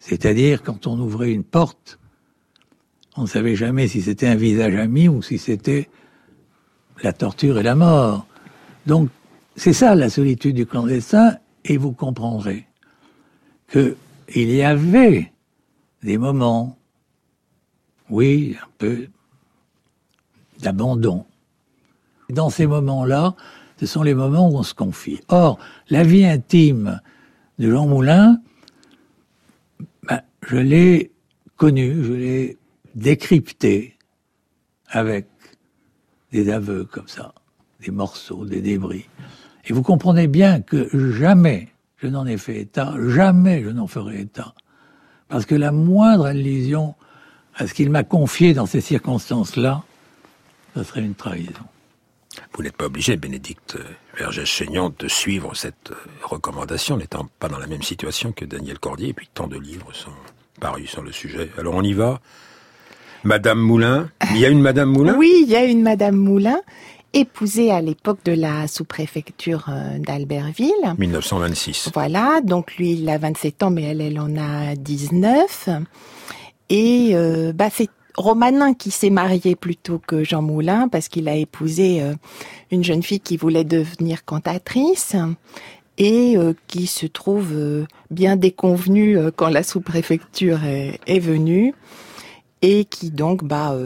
C'est-à-dire, 0.00 0.62
quand 0.62 0.86
on 0.86 0.98
ouvrait 0.98 1.32
une 1.32 1.44
porte, 1.44 1.98
on 3.16 3.22
ne 3.22 3.26
savait 3.26 3.54
jamais 3.54 3.86
si 3.86 4.02
c'était 4.02 4.26
un 4.26 4.34
visage 4.34 4.74
ami 4.74 5.08
ou 5.08 5.22
si 5.22 5.38
c'était 5.38 5.88
la 7.02 7.12
torture 7.12 7.58
et 7.58 7.62
la 7.62 7.74
mort. 7.74 8.26
Donc, 8.86 9.10
c'est 9.56 9.72
ça 9.72 9.94
la 9.94 10.10
solitude 10.10 10.56
du 10.56 10.66
clandestin, 10.66 11.36
et 11.64 11.76
vous 11.76 11.92
comprendrez 11.92 12.66
qu'il 13.70 13.94
y 14.32 14.62
avait 14.62 15.32
des 16.02 16.16
moments, 16.16 16.78
oui, 18.08 18.56
un 18.62 18.68
peu 18.78 19.08
d'abandon. 20.60 21.26
Dans 22.30 22.48
ces 22.48 22.66
moments-là, 22.66 23.34
ce 23.78 23.86
sont 23.86 24.02
les 24.02 24.14
moments 24.14 24.48
où 24.48 24.56
on 24.56 24.62
se 24.62 24.74
confie. 24.74 25.20
Or, 25.28 25.58
la 25.90 26.02
vie 26.04 26.24
intime 26.24 27.00
de 27.58 27.70
Jean 27.70 27.86
Moulin, 27.86 28.40
je 30.50 30.56
l'ai 30.56 31.12
connu, 31.56 32.02
je 32.02 32.12
l'ai 32.12 32.58
décrypté 32.96 33.96
avec 34.88 35.26
des 36.32 36.50
aveux 36.50 36.84
comme 36.84 37.06
ça, 37.06 37.32
des 37.80 37.92
morceaux, 37.92 38.44
des 38.44 38.60
débris. 38.60 39.08
Et 39.66 39.72
vous 39.72 39.82
comprenez 39.82 40.26
bien 40.26 40.60
que 40.60 40.88
jamais 41.12 41.68
je 41.98 42.08
n'en 42.08 42.26
ai 42.26 42.36
fait 42.36 42.60
état, 42.62 42.96
jamais 43.06 43.62
je 43.62 43.68
n'en 43.68 43.86
ferai 43.86 44.22
état. 44.22 44.54
Parce 45.28 45.46
que 45.46 45.54
la 45.54 45.70
moindre 45.70 46.26
allusion 46.26 46.96
à 47.54 47.68
ce 47.68 47.74
qu'il 47.74 47.90
m'a 47.90 48.02
confié 48.02 48.52
dans 48.52 48.66
ces 48.66 48.80
circonstances-là, 48.80 49.84
ce 50.74 50.82
serait 50.82 51.02
une 51.02 51.14
trahison. 51.14 51.52
Vous 52.54 52.64
n'êtes 52.64 52.76
pas 52.76 52.86
obligé, 52.86 53.16
Bénédicte 53.16 53.78
Vergès-Chaignan, 54.18 54.92
de 54.98 55.06
suivre 55.06 55.54
cette 55.54 55.92
recommandation, 56.24 56.96
n'étant 56.96 57.28
pas 57.38 57.48
dans 57.48 57.58
la 57.58 57.68
même 57.68 57.82
situation 57.82 58.32
que 58.32 58.44
Daniel 58.44 58.80
Cordier, 58.80 59.10
et 59.10 59.14
puis 59.14 59.28
tant 59.32 59.46
de 59.46 59.58
livres 59.58 59.92
sont 59.92 60.10
parus 60.60 60.90
sur 60.90 61.02
le 61.02 61.10
sujet. 61.10 61.50
Alors 61.58 61.74
on 61.74 61.82
y 61.82 61.92
va 61.92 62.20
Madame 63.24 63.58
Moulin 63.58 64.08
Il 64.30 64.38
y 64.38 64.46
a 64.46 64.48
une 64.48 64.60
Madame 64.60 64.90
Moulin? 64.90 65.16
Oui, 65.18 65.42
il 65.42 65.50
y 65.50 65.56
a 65.56 65.64
une 65.64 65.82
Madame 65.82 66.16
Moulin, 66.16 66.60
épousée 67.12 67.70
à 67.70 67.80
l'époque 67.80 68.20
de 68.24 68.32
la 68.32 68.68
sous-préfecture 68.68 69.66
euh, 69.68 69.98
d'Albertville. 69.98 70.94
1926. 70.98 71.90
Voilà, 71.92 72.40
donc 72.42 72.76
lui, 72.76 72.92
il 72.92 73.08
a 73.10 73.18
27 73.18 73.62
ans, 73.64 73.70
mais 73.70 73.82
elle, 73.82 74.00
elle 74.00 74.20
en 74.20 74.36
a 74.36 74.74
19. 74.76 75.68
Et 76.70 77.10
euh, 77.12 77.52
bah, 77.52 77.68
c'est 77.70 77.90
Romanin 78.16 78.74
qui 78.74 78.90
s'est 78.90 79.10
marié 79.10 79.56
plutôt 79.56 79.98
que 79.98 80.24
Jean 80.24 80.42
Moulin, 80.42 80.88
parce 80.88 81.08
qu'il 81.08 81.28
a 81.28 81.34
épousé 81.34 82.00
euh, 82.00 82.14
une 82.70 82.84
jeune 82.84 83.02
fille 83.02 83.20
qui 83.20 83.36
voulait 83.36 83.64
devenir 83.64 84.24
cantatrice 84.24 85.16
et 86.00 86.36
euh, 86.36 86.54
qui 86.66 86.86
se 86.86 87.06
trouve 87.06 87.52
euh, 87.52 87.86
bien 88.10 88.34
déconvenue 88.34 89.16
euh, 89.16 89.30
quand 89.30 89.50
la 89.50 89.62
sous-préfecture 89.62 90.64
est, 90.64 90.98
est 91.06 91.20
venue 91.20 91.74
et 92.62 92.86
qui 92.86 93.10
donc 93.10 93.44
bah 93.44 93.76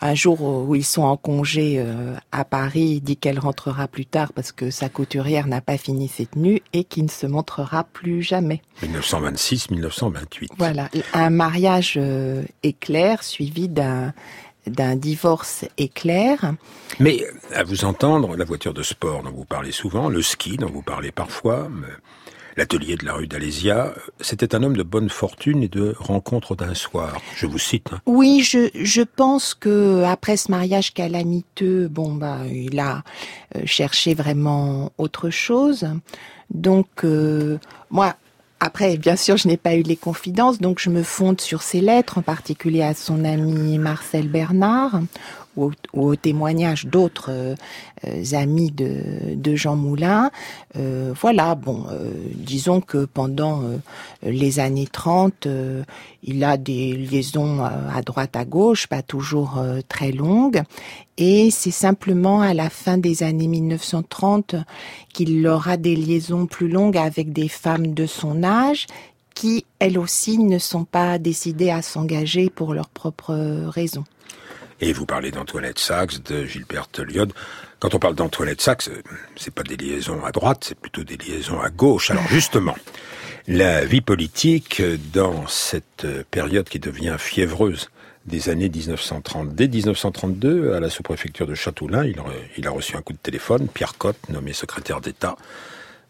un 0.00 0.14
jour 0.14 0.42
où 0.42 0.76
ils 0.76 0.84
sont 0.84 1.02
en 1.02 1.16
congé 1.16 1.84
à 2.30 2.44
Paris, 2.44 3.00
dit 3.00 3.16
qu'elle 3.16 3.40
rentrera 3.40 3.88
plus 3.88 4.06
tard 4.06 4.32
parce 4.32 4.52
que 4.52 4.70
sa 4.70 4.88
couturière 4.88 5.48
n'a 5.48 5.60
pas 5.60 5.76
fini 5.76 6.06
ses 6.06 6.26
tenues 6.26 6.62
et 6.72 6.84
qui 6.84 7.02
ne 7.02 7.08
se 7.08 7.26
montrera 7.26 7.82
plus 7.82 8.22
jamais. 8.22 8.62
1926-1928. 8.84 10.50
Voilà, 10.56 10.88
un 11.14 11.30
mariage 11.30 11.98
éclair 12.62 13.24
suivi 13.24 13.68
d'un 13.68 14.14
d'un 14.68 14.96
divorce 14.96 15.64
éclair. 15.76 16.54
Mais 17.00 17.24
à 17.54 17.64
vous 17.64 17.84
entendre, 17.84 18.36
la 18.36 18.44
voiture 18.44 18.74
de 18.74 18.82
sport 18.82 19.22
dont 19.22 19.32
vous 19.32 19.44
parlez 19.44 19.72
souvent, 19.72 20.08
le 20.08 20.22
ski 20.22 20.56
dont 20.56 20.70
vous 20.70 20.82
parlez 20.82 21.12
parfois, 21.12 21.68
l'atelier 22.56 22.96
de 22.96 23.04
la 23.04 23.14
rue 23.14 23.28
d'Alésia, 23.28 23.94
c'était 24.20 24.54
un 24.54 24.62
homme 24.62 24.76
de 24.76 24.82
bonne 24.82 25.08
fortune 25.08 25.62
et 25.62 25.68
de 25.68 25.94
rencontre 25.98 26.56
d'un 26.56 26.74
soir. 26.74 27.20
Je 27.36 27.46
vous 27.46 27.58
cite. 27.58 27.92
Hein. 27.92 28.00
Oui, 28.06 28.40
je, 28.42 28.68
je 28.74 29.02
pense 29.02 29.54
que 29.54 30.02
après 30.02 30.36
ce 30.36 30.50
mariage 30.50 30.92
calamiteux, 30.92 31.88
bon 31.88 32.14
bah 32.14 32.40
il 32.50 32.78
a 32.80 33.04
cherché 33.64 34.14
vraiment 34.14 34.92
autre 34.98 35.30
chose. 35.30 35.88
Donc 36.50 37.04
euh, 37.04 37.58
moi, 37.90 38.16
après, 38.60 38.96
bien 38.96 39.14
sûr, 39.14 39.36
je 39.36 39.46
n'ai 39.46 39.56
pas 39.56 39.76
eu 39.76 39.82
les 39.82 39.96
confidences, 39.96 40.58
donc 40.58 40.80
je 40.80 40.90
me 40.90 41.04
fonde 41.04 41.40
sur 41.40 41.62
ses 41.62 41.80
lettres, 41.80 42.18
en 42.18 42.22
particulier 42.22 42.82
à 42.82 42.92
son 42.92 43.24
ami 43.24 43.78
Marcel 43.78 44.28
Bernard, 44.28 45.00
ou, 45.56 45.70
au 45.92 46.16
témoignage 46.16 46.86
d'autres 46.86 47.30
euh, 47.30 47.54
amis 48.32 48.72
de, 48.72 49.56
Jean 49.56 49.76
Moulin. 49.76 50.30
Euh, 50.76 51.12
voilà, 51.20 51.54
bon, 51.54 51.86
euh, 51.90 52.10
disons 52.34 52.80
que 52.80 53.04
pendant 53.04 53.62
euh, 53.62 53.76
les 54.22 54.58
années 54.58 54.88
30, 54.90 55.46
il 56.24 56.42
a 56.42 56.56
des 56.56 56.92
liaisons 56.94 57.62
à 57.62 58.02
droite, 58.02 58.34
à 58.34 58.44
gauche, 58.44 58.86
pas 58.86 59.02
toujours 59.02 59.62
très 59.88 60.12
longues, 60.12 60.62
et 61.18 61.50
c'est 61.50 61.72
simplement 61.72 62.40
à 62.40 62.54
la 62.54 62.70
fin 62.70 62.96
des 62.96 63.24
années 63.24 63.48
1930 63.48 64.54
qu'il 65.12 65.46
aura 65.48 65.76
des 65.76 65.96
liaisons 65.96 66.46
plus 66.46 66.68
longues 66.68 66.96
avec 66.96 67.32
des 67.32 67.48
femmes 67.48 67.92
de 67.92 68.06
son 68.06 68.44
âge 68.44 68.86
qui, 69.34 69.66
elles 69.80 69.98
aussi, 69.98 70.38
ne 70.38 70.58
sont 70.58 70.84
pas 70.84 71.18
décidées 71.18 71.70
à 71.70 71.82
s'engager 71.82 72.50
pour 72.50 72.72
leurs 72.72 72.88
propres 72.88 73.66
raisons. 73.68 74.04
Et 74.80 74.92
vous 74.92 75.06
parlez 75.06 75.32
d'Antoinette 75.32 75.80
Sachs, 75.80 76.22
de 76.22 76.44
Gilbert 76.44 76.88
Lyod. 76.98 77.32
Quand 77.80 77.94
on 77.94 77.98
parle 77.98 78.14
d'Antoinette 78.14 78.60
Sachs, 78.60 78.88
c'est 79.36 79.52
pas 79.52 79.64
des 79.64 79.76
liaisons 79.76 80.24
à 80.24 80.30
droite, 80.30 80.64
c'est 80.68 80.78
plutôt 80.78 81.02
des 81.02 81.16
liaisons 81.16 81.60
à 81.60 81.68
gauche. 81.68 82.12
Alors 82.12 82.26
justement, 82.28 82.76
la 83.48 83.84
vie 83.84 84.00
politique 84.00 84.82
dans 85.12 85.48
cette 85.48 86.06
période 86.30 86.68
qui 86.68 86.78
devient 86.78 87.16
fiévreuse 87.18 87.90
des 88.28 88.48
années 88.48 88.68
1930. 88.68 89.54
Dès 89.54 89.66
1932, 89.66 90.74
à 90.74 90.80
la 90.80 90.90
sous-préfecture 90.90 91.46
de 91.46 91.54
Châteaulin, 91.54 92.04
il, 92.56 92.66
a 92.66 92.70
reçu 92.70 92.96
un 92.96 93.02
coup 93.02 93.12
de 93.12 93.18
téléphone. 93.18 93.66
Pierre 93.66 93.98
Cotte, 93.98 94.28
nommé 94.28 94.52
secrétaire 94.52 95.00
d'État, 95.00 95.36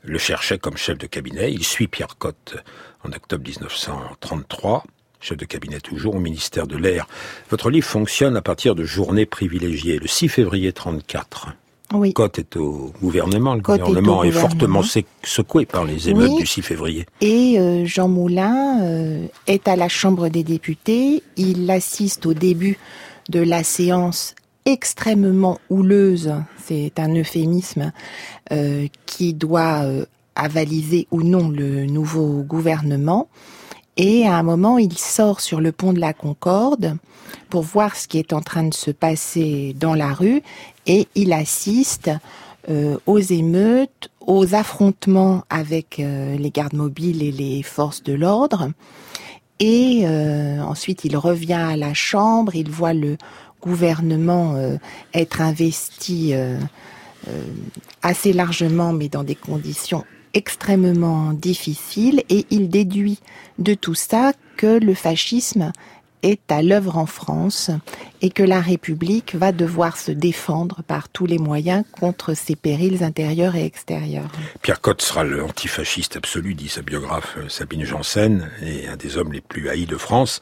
le 0.02 0.18
cherchait 0.18 0.58
comme 0.58 0.76
chef 0.76 0.98
de 0.98 1.06
cabinet. 1.06 1.52
Il 1.52 1.64
suit 1.64 1.88
Pierre 1.88 2.18
Cotte 2.18 2.56
en 3.04 3.12
octobre 3.12 3.44
1933 3.44 4.84
chef 5.20 5.36
de 5.36 5.44
cabinet 5.44 5.80
toujours 5.80 6.14
au 6.14 6.20
ministère 6.20 6.68
de 6.68 6.76
l'Air. 6.76 7.06
Votre 7.50 7.70
livre 7.70 7.86
fonctionne 7.86 8.36
à 8.36 8.42
partir 8.42 8.76
de 8.76 8.84
journées 8.84 9.26
privilégiées. 9.26 9.98
Le 9.98 10.06
6 10.06 10.28
février 10.28 10.72
34. 10.72 11.48
Oui. 11.94 12.12
Cotte 12.12 12.38
est 12.38 12.56
au 12.56 12.92
gouvernement. 13.00 13.54
Le 13.54 13.62
gouvernement 13.62 14.22
est, 14.22 14.28
est, 14.28 14.32
fortement 14.32 14.82
secoué 15.22 15.64
par 15.64 15.84
les 15.84 16.10
émeutes 16.10 16.32
oui. 16.32 16.40
du 16.40 16.46
6 16.46 16.62
février. 16.62 17.06
Et 17.20 17.58
euh, 17.58 17.86
Jean 17.86 18.08
Moulin 18.08 18.82
euh, 18.82 19.26
est 19.46 19.68
à 19.68 19.76
la 19.76 19.88
Chambre 19.88 20.28
des 20.28 20.44
députés. 20.44 21.22
Il 21.36 21.70
assiste 21.70 22.26
au 22.26 22.34
début 22.34 22.78
de 23.30 23.40
la 23.40 23.62
séance 23.64 24.34
extrêmement 24.66 25.58
houleuse, 25.70 26.34
c'est 26.62 26.98
un 26.98 27.14
euphémisme, 27.14 27.92
euh, 28.52 28.86
qui 29.06 29.32
doit 29.32 29.82
avaliser 30.34 31.08
ou 31.10 31.22
non 31.22 31.48
le 31.48 31.86
nouveau 31.86 32.42
gouvernement. 32.42 33.28
Et 33.96 34.26
à 34.26 34.36
un 34.36 34.42
moment, 34.44 34.78
il 34.78 34.96
sort 34.96 35.40
sur 35.40 35.60
le 35.60 35.72
pont 35.72 35.92
de 35.92 35.98
la 35.98 36.12
Concorde 36.12 36.96
pour 37.50 37.62
voir 37.62 37.96
ce 37.96 38.06
qui 38.06 38.18
est 38.18 38.32
en 38.32 38.40
train 38.40 38.62
de 38.62 38.74
se 38.74 38.92
passer 38.92 39.74
dans 39.78 39.94
la 39.94 40.12
rue 40.12 40.42
et 40.88 41.06
il 41.14 41.32
assiste 41.32 42.10
euh, 42.68 42.98
aux 43.06 43.18
émeutes, 43.18 44.10
aux 44.20 44.54
affrontements 44.54 45.44
avec 45.48 46.00
euh, 46.00 46.36
les 46.36 46.50
gardes 46.50 46.74
mobiles 46.74 47.22
et 47.22 47.30
les 47.30 47.62
forces 47.62 48.02
de 48.02 48.14
l'ordre. 48.14 48.70
Et 49.60 50.02
euh, 50.04 50.60
ensuite, 50.60 51.04
il 51.04 51.16
revient 51.16 51.52
à 51.52 51.76
la 51.76 51.94
Chambre, 51.94 52.54
il 52.56 52.70
voit 52.70 52.94
le 52.94 53.16
gouvernement 53.60 54.54
être 55.14 55.40
investi 55.40 56.32
assez 58.02 58.32
largement, 58.32 58.92
mais 58.92 59.08
dans 59.08 59.24
des 59.24 59.34
conditions 59.34 60.04
extrêmement 60.32 61.32
difficile 61.32 62.22
et 62.28 62.46
il 62.50 62.68
déduit 62.68 63.18
de 63.58 63.74
tout 63.74 63.96
ça 63.96 64.32
que 64.56 64.78
le 64.78 64.94
fascisme 64.94 65.72
est 66.22 66.50
à 66.50 66.62
l'œuvre 66.62 66.98
en 66.98 67.06
France 67.06 67.70
et 68.20 68.30
que 68.30 68.42
la 68.42 68.60
République 68.60 69.34
va 69.34 69.52
devoir 69.52 69.96
se 69.96 70.10
défendre 70.10 70.82
par 70.86 71.08
tous 71.08 71.26
les 71.26 71.38
moyens 71.38 71.84
contre 71.92 72.34
ces 72.34 72.56
périls 72.56 73.02
intérieurs 73.02 73.56
et 73.56 73.64
extérieurs. 73.64 74.30
Pierre 74.62 74.80
Cotte 74.80 75.02
sera 75.02 75.24
l'antifasciste 75.24 76.16
absolu, 76.16 76.54
dit 76.54 76.68
sa 76.68 76.82
biographe 76.82 77.38
Sabine 77.48 77.84
Janssen, 77.84 78.50
et 78.62 78.88
un 78.88 78.96
des 78.96 79.16
hommes 79.16 79.32
les 79.32 79.40
plus 79.40 79.68
haïs 79.68 79.86
de 79.86 79.96
France. 79.96 80.40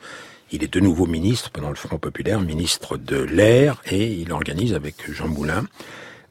Il 0.53 0.63
est 0.63 0.73
de 0.73 0.81
nouveau 0.81 1.07
ministre 1.07 1.51
pendant 1.51 1.71
le 1.71 1.75
Front 1.75 1.99
Populaire, 1.99 2.41
ministre 2.41 2.97
de 2.97 3.17
l'Air, 3.17 3.83
et 3.91 4.13
il 4.13 4.33
organise 4.33 4.75
avec 4.75 5.11
Jean 5.13 5.29
Moulin 5.29 5.67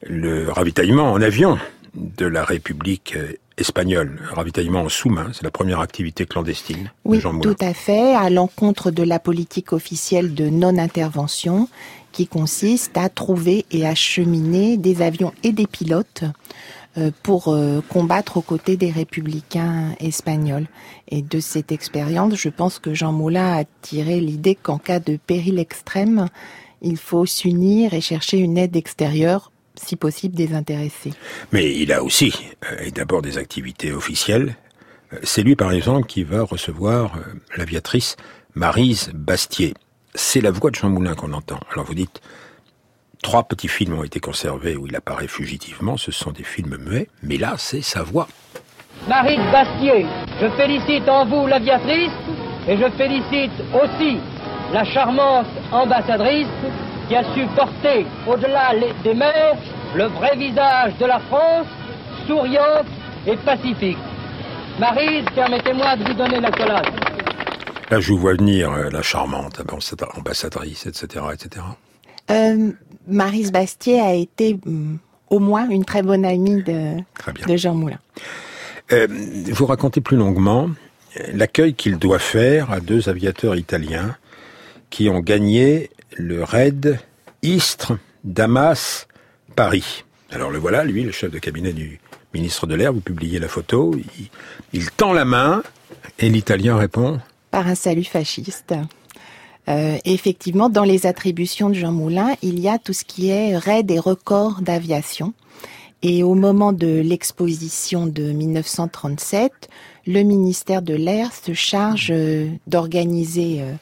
le 0.08 0.50
ravitaillement 0.50 1.12
en 1.12 1.22
avion 1.22 1.58
de 1.96 2.26
la 2.26 2.44
République 2.44 3.18
espagnole, 3.58 4.20
ravitaillement 4.32 4.82
en 4.82 4.89
sous-main, 4.89 5.30
c'est 5.34 5.44
la 5.44 5.52
première 5.52 5.80
activité 5.80 6.26
clandestine 6.26 6.91
oui, 7.06 7.18
de 7.18 7.22
Jean 7.22 7.34
Moulin. 7.34 7.54
tout 7.54 7.65
à 7.65 7.74
fait, 7.74 8.13
à 8.15 8.30
l'encontre 8.30 8.91
de 8.91 9.04
la 9.04 9.20
politique 9.20 9.74
officielle 9.74 10.34
de 10.34 10.50
non-intervention 10.50 11.70
qui 12.12 12.28
consiste 12.28 12.98
à 12.98 13.10
trouver 13.10 13.65
et 13.72 13.86
acheminer 13.86 14.78
des 14.78 15.02
avions 15.02 15.34
et 15.44 15.52
des 15.52 15.68
pilotes 15.68 16.24
euh, 16.98 17.12
pour 17.24 17.50
euh, 17.50 17.82
combattre 17.89 18.38
aux 18.38 18.41
côtés 18.41 18.78
des 18.78 18.89
républicains 18.89 19.96
espagnols. 20.00 20.68
Et 21.10 21.22
de 21.22 21.39
cette 21.41 21.74
expérience, 21.74 22.36
je 22.36 22.50
pense 22.50 22.80
que 22.80 22.94
Jean 22.94 23.12
Moulin 23.12 23.58
a 23.58 23.63
tiré 23.82 24.22
l'idée 24.22 24.56
qu'en 24.56 24.78
cas 24.78 25.00
de 25.00 25.18
péril 25.18 25.60
extrême, 25.60 26.28
il 26.82 26.98
faut 26.98 27.26
s'unir 27.26 27.94
et 27.94 28.02
chercher 28.02 28.38
une 28.38 28.58
aide 28.58 28.76
extérieure 28.78 29.52
si 29.80 29.96
possible 29.96 30.36
désintéressé. 30.36 31.14
Mais 31.52 31.76
il 31.76 31.92
a 31.92 32.04
aussi, 32.04 32.34
euh, 32.72 32.86
et 32.86 32.92
d'abord 32.92 33.22
des 33.22 33.38
activités 33.38 33.92
officielles. 33.92 34.56
C'est 35.24 35.44
lui, 35.44 35.56
par 35.56 35.72
exemple, 35.72 36.08
qui 36.08 36.24
va 36.24 36.44
recevoir 36.44 37.16
euh, 37.16 37.22
l'aviatrice 37.58 38.18
Marise 38.56 39.12
Bastier. 39.14 39.74
C'est 40.14 40.42
la 40.42 40.52
voix 40.52 40.72
de 40.72 40.76
Jean 40.76 40.90
Moulin 40.90 41.14
qu'on 41.14 41.34
entend. 41.34 41.60
Alors 41.72 41.86
vous 41.86 41.94
dites, 41.94 42.22
trois 43.22 43.44
petits 43.44 43.68
films 43.68 43.98
ont 43.98 44.04
été 44.04 44.20
conservés 44.20 44.76
où 44.76 44.88
il 44.88 44.96
apparaît 44.96 45.28
fugitivement. 45.28 45.98
Ce 45.98 46.12
sont 46.12 46.32
des 46.32 46.44
films 46.44 46.78
muets, 46.78 47.10
mais 47.22 47.38
là, 47.38 47.56
c'est 47.58 47.82
sa 47.82 48.04
voix. 48.04 48.28
Marise 49.08 49.52
Bastier, 49.52 50.06
je 50.42 50.48
félicite 50.58 51.08
en 51.08 51.26
vous 51.26 51.48
l'aviatrice 51.48 52.12
et 52.68 52.78
je 52.78 52.90
félicite 52.98 53.52
aussi 53.74 54.18
la 54.74 54.84
charmante 54.84 55.48
ambassadrice 55.72 56.48
qui 57.08 57.15
a 57.15 57.24
su 57.34 57.46
porter 57.56 58.06
au-delà 58.28 58.72
des 59.04 59.13
mers 59.13 59.56
le 59.96 60.06
vrai 60.06 60.36
visage 60.36 60.98
de 61.00 61.06
la 61.06 61.20
France, 61.20 61.68
souriante 62.28 62.88
et 63.28 63.38
pacifique. 63.38 63.98
Marise, 64.80 65.26
permettez-moi 65.34 65.96
de 65.98 66.04
vous 66.04 66.13
donner 66.13 66.39
la 66.39 66.52
collade. 66.52 66.88
Là, 67.89 68.00
je 68.00 68.12
vous 68.12 68.18
vois 68.18 68.34
venir 68.34 68.72
euh, 68.72 68.89
la 68.89 69.02
charmante 69.02 69.62
ambassadrice, 70.18 70.88
etc., 70.88 71.26
etc. 71.34 71.65
euh, 72.32 72.72
Marise 73.08 73.52
Bastier 73.52 74.02
a 74.02 74.13
été 74.13 74.60
mm, 74.65 74.98
au 75.30 75.39
moins 75.39 75.70
une 75.70 75.86
très 75.86 76.02
bonne 76.02 76.26
amie 76.26 76.63
de, 76.63 76.98
de 77.48 77.56
Jean 77.56 77.76
Moulin. 77.76 78.00
Euh, 78.91 79.08
vous 79.52 79.65
racontez 79.65 80.02
plus 80.02 80.18
longuement 80.18 80.70
l'accueil 81.32 81.74
qu'il 81.74 81.98
doit 81.98 82.20
faire 82.20 82.72
à 82.72 82.80
deux 82.80 83.08
aviateurs 83.08 83.56
italiens 83.56 84.15
qui 84.89 85.10
ont 85.10 85.20
gagné 85.20 85.89
le 86.15 86.43
raid 86.43 86.99
Istres, 87.41 87.93
Damas, 88.23 89.08
Paris. 89.56 90.04
Alors 90.32 90.49
le 90.49 90.58
voilà, 90.58 90.84
lui, 90.84 91.04
le 91.04 91.12
chef 91.12 91.32
de 91.32 91.39
cabinet 91.39 91.73
du 91.73 91.99
ministre 92.34 92.67
de 92.67 92.75
l'Air, 92.75 92.93
vous 92.93 93.01
publiez 93.01 93.39
la 93.39 93.47
photo, 93.47 93.95
il, 94.73 94.91
tend 94.91 95.13
la 95.13 95.25
main 95.25 95.63
et 96.19 96.30
l'Italien 96.30 96.78
répond 96.78 97.19
Par 97.51 97.67
un 97.67 97.75
salut 97.75 98.04
fasciste. 98.04 98.73
Euh, 99.67 99.97
effectivement, 100.06 100.69
dans 100.69 100.84
les 100.84 101.06
attributions 101.06 101.69
de 101.69 101.75
Jean 101.75 101.91
Moulin, 101.91 102.36
il 102.41 102.60
y 102.60 102.67
a 102.67 102.78
tout 102.78 102.93
ce 102.93 103.04
qui 103.04 103.30
est 103.30 103.58
raid 103.58 103.89
et 103.89 103.99
records 103.99 104.62
d'aviation. 104.62 105.34
Et 106.01 106.23
au 106.23 106.36
moment 106.36 106.71
de 106.71 107.01
l'exposition 107.04 108.06
de 108.06 108.32
1937, 108.32 109.69
le 110.06 110.21
ministère 110.21 110.82
de 110.82 110.93
l'Air 110.93 111.32
se 111.34 111.54
charge 111.54 112.10
euh, 112.12 112.49
d'organiser 112.67 113.62
euh, 113.62 113.73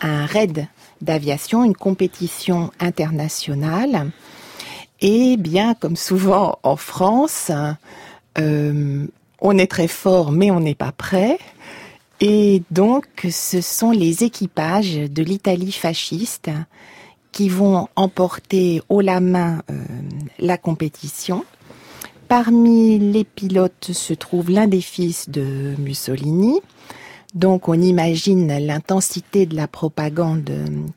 un 0.00 0.26
raid 0.26 0.66
d'aviation, 1.00 1.64
une 1.64 1.74
compétition 1.74 2.70
internationale. 2.80 4.10
Et 5.00 5.36
bien, 5.36 5.74
comme 5.74 5.96
souvent 5.96 6.58
en 6.62 6.76
France, 6.76 7.50
euh, 8.38 9.06
on 9.40 9.58
est 9.58 9.70
très 9.70 9.88
fort, 9.88 10.32
mais 10.32 10.50
on 10.50 10.60
n'est 10.60 10.74
pas 10.74 10.92
prêt. 10.92 11.38
Et 12.20 12.62
donc, 12.70 13.06
ce 13.30 13.60
sont 13.60 13.92
les 13.92 14.24
équipages 14.24 14.96
de 14.96 15.22
l'Italie 15.22 15.72
fasciste 15.72 16.50
qui 17.32 17.48
vont 17.48 17.88
emporter 17.96 18.82
haut 18.90 19.00
la 19.00 19.20
main 19.20 19.62
la 20.38 20.58
compétition. 20.58 21.44
Parmi 22.30 22.98
les 23.00 23.24
pilotes 23.24 23.90
se 23.92 24.14
trouve 24.14 24.50
l'un 24.50 24.68
des 24.68 24.80
fils 24.80 25.28
de 25.30 25.74
Mussolini. 25.78 26.60
Donc 27.34 27.68
on 27.68 27.80
imagine 27.80 28.58
l'intensité 28.58 29.46
de 29.46 29.54
la 29.54 29.68
propagande 29.68 30.50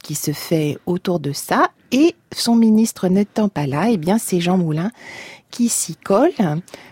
qui 0.04 0.16
se 0.16 0.32
fait 0.32 0.78
autour 0.86 1.20
de 1.20 1.32
ça. 1.32 1.72
Et 1.92 2.16
son 2.36 2.56
ministre 2.56 3.08
n'étant 3.08 3.50
pas 3.50 3.68
là, 3.68 3.88
eh 3.90 3.98
bien 3.98 4.18
c'est 4.18 4.42
Jean 4.42 4.58
Moulin 4.58 4.92
qui 5.52 5.70
s'y 5.70 5.96
colle 5.96 6.34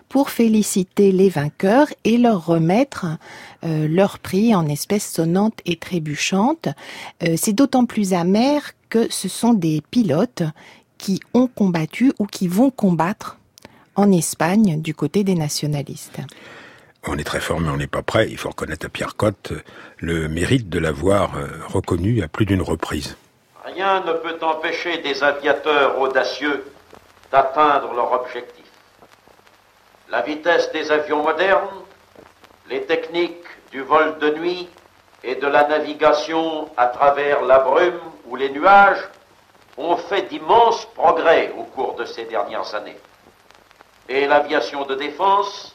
pour 0.07 0.29
féliciter 0.29 1.11
les 1.11 1.29
vainqueurs 1.29 1.87
et 2.03 2.19
leur 2.19 2.45
remettre 2.45 3.07
euh, 3.63 3.87
leur 3.87 4.19
prix 4.19 4.53
en 4.53 4.67
espèces 4.67 5.11
sonnantes 5.11 5.59
et 5.65 5.77
trébuchantes. 5.77 6.67
Euh, 7.23 7.33
c'est 7.37 7.53
d'autant 7.53 7.85
plus 7.85 8.13
amer 8.13 8.61
que 8.89 9.11
ce 9.11 9.27
sont 9.27 9.55
des 9.55 9.81
pilotes 9.89 10.43
qui 10.99 11.19
ont 11.33 11.47
combattu 11.47 12.13
ou 12.19 12.27
qui 12.27 12.47
vont 12.47 12.69
combattre 12.69 13.39
en 13.95 14.11
Espagne 14.11 14.79
du 14.79 14.93
côté 14.93 15.23
des 15.23 15.35
nationalistes. 15.35 16.19
On 17.07 17.17
est 17.17 17.23
très 17.23 17.39
fort, 17.39 17.59
mais 17.59 17.69
on 17.69 17.77
n'est 17.77 17.87
pas 17.87 18.03
prêt. 18.03 18.27
Il 18.29 18.37
faut 18.37 18.49
reconnaître 18.49 18.85
à 18.85 18.89
Pierre 18.89 19.15
Cotte 19.15 19.53
le 19.97 20.27
mérite 20.27 20.69
de 20.69 20.77
l'avoir 20.77 21.35
euh, 21.35 21.47
reconnu 21.67 22.21
à 22.21 22.27
plus 22.27 22.45
d'une 22.45 22.61
reprise. 22.61 23.17
Rien 23.65 24.01
ne 24.01 24.13
peut 24.13 24.37
empêcher 24.41 24.99
des 24.99 25.23
aviateurs 25.23 25.99
audacieux 25.99 26.63
d'atteindre 27.31 27.93
leur 27.93 28.11
objectif. 28.11 28.65
La 30.09 30.21
vitesse 30.21 30.71
des 30.73 30.91
avions 30.91 31.23
modernes, 31.23 31.69
les 32.69 32.83
techniques 32.83 33.47
du 33.71 33.81
vol 33.81 34.19
de 34.19 34.29
nuit 34.31 34.69
et 35.23 35.35
de 35.35 35.47
la 35.47 35.67
navigation 35.67 36.69
à 36.77 36.87
travers 36.87 37.41
la 37.41 37.59
brume 37.59 37.99
ou 38.27 38.35
les 38.35 38.49
nuages 38.51 39.01
ont 39.77 39.97
fait 39.97 40.29
d'immenses 40.29 40.85
progrès 40.93 41.51
au 41.57 41.63
cours 41.63 41.95
de 41.95 42.05
ces 42.05 42.25
dernières 42.25 42.75
années 42.75 42.97
et 44.09 44.27
l'aviation 44.27 44.85
de 44.85 44.95
défense 44.95 45.73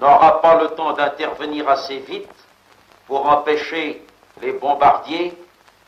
n'aura 0.00 0.40
pas 0.40 0.62
le 0.62 0.68
temps 0.70 0.92
d'intervenir 0.94 1.68
assez 1.68 1.98
vite 1.98 2.28
pour 3.06 3.26
empêcher 3.26 4.02
les 4.42 4.52
bombardiers 4.52 5.34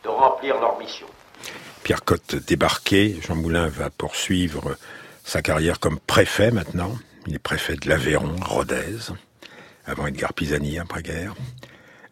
de 0.05 0.09
remplir 0.09 0.61
leur 0.61 0.79
mission. 0.79 1.07
Pierre 1.83 2.05
Cotte 2.05 2.37
débarqué, 2.37 3.19
Jean 3.23 3.37
Moulin 3.37 3.69
va 3.69 3.91
poursuivre 3.91 4.77
sa 5.25 5.43
carrière 5.43 5.81
comme 5.81 5.99
préfet 5.99 6.51
maintenant. 6.51 6.93
Il 7.27 7.35
est 7.35 7.41
préfet 7.41 7.77
de 7.77 7.89
l'Aveyron, 7.89 8.35
Rodez, 8.45 9.13
avant 9.87 10.07
Edgar 10.07 10.33
Pisani 10.33 10.79
après-guerre. 10.79 11.35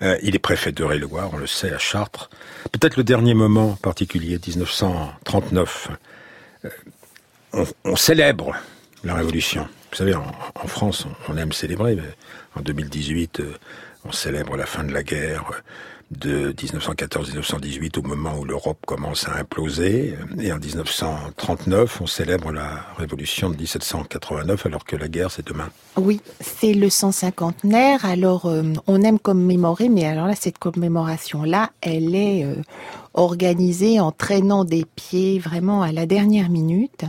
Euh, 0.02 0.16
il 0.22 0.34
est 0.34 0.40
préfet 0.40 0.72
de 0.72 0.82
Réloir, 0.82 1.30
on 1.32 1.36
le 1.36 1.46
sait, 1.46 1.72
à 1.72 1.78
Chartres. 1.78 2.30
Peut-être 2.72 2.96
le 2.96 3.04
dernier 3.04 3.34
moment 3.34 3.76
particulier, 3.82 4.38
1939. 4.44 5.88
Euh, 6.64 6.68
on, 7.52 7.66
on 7.84 7.96
célèbre 7.96 8.54
la 9.04 9.14
Révolution. 9.14 9.68
Vous 9.90 9.96
savez, 9.96 10.14
en, 10.14 10.66
France, 10.66 11.06
on, 11.28 11.36
aime 11.36 11.52
célébrer. 11.52 11.98
En 12.54 12.60
2018, 12.60 13.40
euh, 13.40 13.52
on 14.04 14.12
célèbre 14.12 14.56
la 14.56 14.66
fin 14.66 14.84
de 14.84 14.92
la 14.92 15.02
guerre 15.02 15.62
de 16.10 16.52
1914-1918 16.52 17.98
au 17.98 18.02
moment 18.02 18.36
où 18.38 18.44
l'Europe 18.44 18.78
commence 18.86 19.28
à 19.28 19.36
imploser. 19.36 20.14
Et 20.40 20.52
en 20.52 20.58
1939, 20.58 22.00
on 22.00 22.06
célèbre 22.06 22.52
la 22.52 22.86
révolution 22.98 23.50
de 23.50 23.56
1789 23.56 24.66
alors 24.66 24.84
que 24.84 24.96
la 24.96 25.08
guerre, 25.08 25.30
c'est 25.30 25.46
demain. 25.46 25.68
Oui, 25.96 26.20
c'est 26.40 26.74
le 26.74 26.88
150naire. 26.88 28.04
Alors, 28.04 28.46
euh, 28.46 28.62
on 28.86 29.02
aime 29.02 29.18
commémorer, 29.18 29.88
mais 29.88 30.04
alors 30.04 30.26
là, 30.26 30.34
cette 30.34 30.58
commémoration-là, 30.58 31.70
elle 31.80 32.14
est 32.14 32.44
euh, 32.44 32.56
organisée 33.14 34.00
en 34.00 34.10
traînant 34.12 34.64
des 34.64 34.84
pieds 34.84 35.38
vraiment 35.38 35.82
à 35.82 35.92
la 35.92 36.06
dernière 36.06 36.48
minute. 36.48 37.04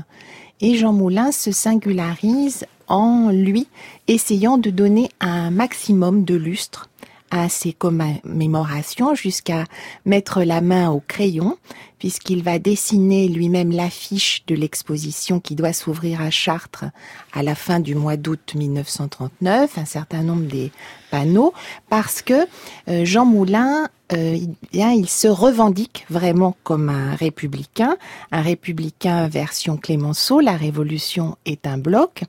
Et 0.62 0.76
Jean 0.76 0.93
Moulin 0.93 1.32
se 1.32 1.52
singularise 1.52 2.65
en 2.88 3.30
lui 3.32 3.67
essayant 4.08 4.58
de 4.58 4.69
donner 4.69 5.10
un 5.19 5.50
maximum 5.50 6.24
de 6.24 6.36
lustre 6.36 6.89
à 7.32 7.50
ses 7.50 7.74
commémorations 7.74 9.15
jusqu'à 9.15 9.63
mettre 10.06 10.43
la 10.43 10.62
main 10.62 10.91
au 10.91 11.02
crayon, 11.08 11.58
puisqu'il 12.01 12.41
va 12.41 12.57
dessiner 12.57 13.27
lui-même 13.27 13.71
l'affiche 13.71 14.41
de 14.47 14.55
l'exposition 14.55 15.39
qui 15.39 15.53
doit 15.53 15.71
s'ouvrir 15.71 16.19
à 16.19 16.31
Chartres 16.31 16.85
à 17.31 17.43
la 17.43 17.53
fin 17.53 17.79
du 17.79 17.93
mois 17.93 18.17
d'août 18.17 18.55
1939, 18.55 19.77
un 19.77 19.85
certain 19.85 20.23
nombre 20.23 20.47
des 20.47 20.71
panneaux, 21.11 21.53
parce 21.89 22.23
que 22.23 22.47
euh, 22.87 23.05
Jean 23.05 23.25
Moulin 23.25 23.87
euh, 24.13 24.35
il 24.73 25.07
se 25.07 25.27
revendique 25.27 26.05
vraiment 26.09 26.57
comme 26.63 26.89
un 26.89 27.13
républicain, 27.13 27.97
un 28.31 28.41
républicain 28.41 29.27
version 29.27 29.77
Clémenceau, 29.77 30.39
la 30.39 30.57
révolution 30.57 31.37
est 31.45 31.67
un 31.67 31.77
bloc, 31.77 32.23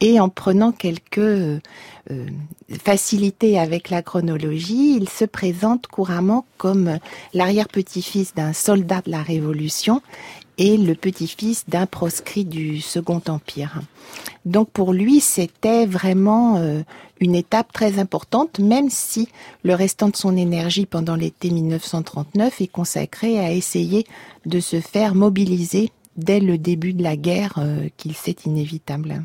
et 0.00 0.20
en 0.20 0.28
prenant 0.28 0.72
quelques 0.72 1.18
euh, 1.18 1.58
facilités 2.82 3.58
avec 3.58 3.90
la 3.90 4.02
chronologie, 4.02 4.96
il 4.96 5.08
se 5.08 5.24
présente 5.24 5.86
couramment 5.86 6.44
comme 6.58 6.98
l'arrière-petit-fils 7.32 8.34
d'un 8.34 8.52
soldat 8.52 9.02
de 9.04 9.10
la 9.10 9.22
Révolution 9.22 10.02
et 10.58 10.76
le 10.76 10.94
petit-fils 10.94 11.64
d'un 11.68 11.86
proscrit 11.86 12.44
du 12.44 12.80
Second 12.80 13.22
Empire. 13.28 13.80
Donc 14.44 14.70
pour 14.70 14.92
lui, 14.92 15.20
c'était 15.20 15.86
vraiment 15.86 16.56
euh, 16.56 16.82
une 17.20 17.34
étape 17.34 17.72
très 17.72 17.98
importante, 17.98 18.58
même 18.58 18.88
si 18.90 19.28
le 19.62 19.74
restant 19.74 20.08
de 20.08 20.16
son 20.16 20.36
énergie 20.36 20.86
pendant 20.86 21.16
l'été 21.16 21.50
1939 21.50 22.60
est 22.60 22.66
consacré 22.66 23.38
à 23.38 23.52
essayer 23.52 24.06
de 24.46 24.60
se 24.60 24.80
faire 24.80 25.14
mobiliser 25.14 25.90
dès 26.16 26.40
le 26.40 26.56
début 26.56 26.94
de 26.94 27.02
la 27.02 27.16
guerre 27.16 27.54
euh, 27.58 27.88
qu'il 27.96 28.14
sait 28.14 28.36
inévitable. 28.46 29.24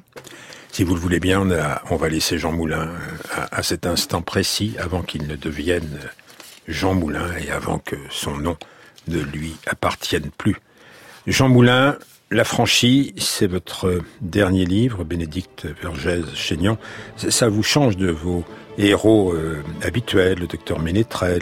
Si 0.72 0.86
vous 0.86 0.96
le 0.96 1.02
voulez 1.02 1.20
bien, 1.20 1.42
on, 1.90 1.96
va 1.98 2.08
laisser 2.08 2.38
Jean 2.38 2.54
Moulin 2.54 2.88
euh, 2.88 3.46
à, 3.52 3.62
cet 3.62 3.86
instant 3.86 4.22
précis, 4.22 4.76
avant 4.80 5.02
qu'il 5.02 5.28
ne 5.28 5.36
devienne 5.36 6.00
Jean 6.68 6.94
Moulin 6.94 7.28
et 7.46 7.52
avant 7.52 7.78
que 7.78 7.98
son 8.10 8.38
nom 8.38 8.56
ne 9.10 9.20
lui 9.20 9.58
appartienne 9.68 10.32
plus. 10.38 10.56
Jean 11.28 11.50
Moulin, 11.50 11.98
La 12.34 12.46
franchie, 12.46 13.14
c'est 13.18 13.46
votre 13.46 14.00
dernier 14.22 14.64
livre, 14.64 15.04
Bénédicte 15.04 15.68
Vergès-Chénion. 15.84 16.78
Ça 17.18 17.50
vous 17.50 17.62
change 17.62 17.98
de 17.98 18.10
vos 18.10 18.46
héros 18.78 19.34
euh, 19.34 19.62
habituels, 19.84 20.40
le 20.40 20.48
docteur 20.48 20.80
Ménétrel, 20.80 21.42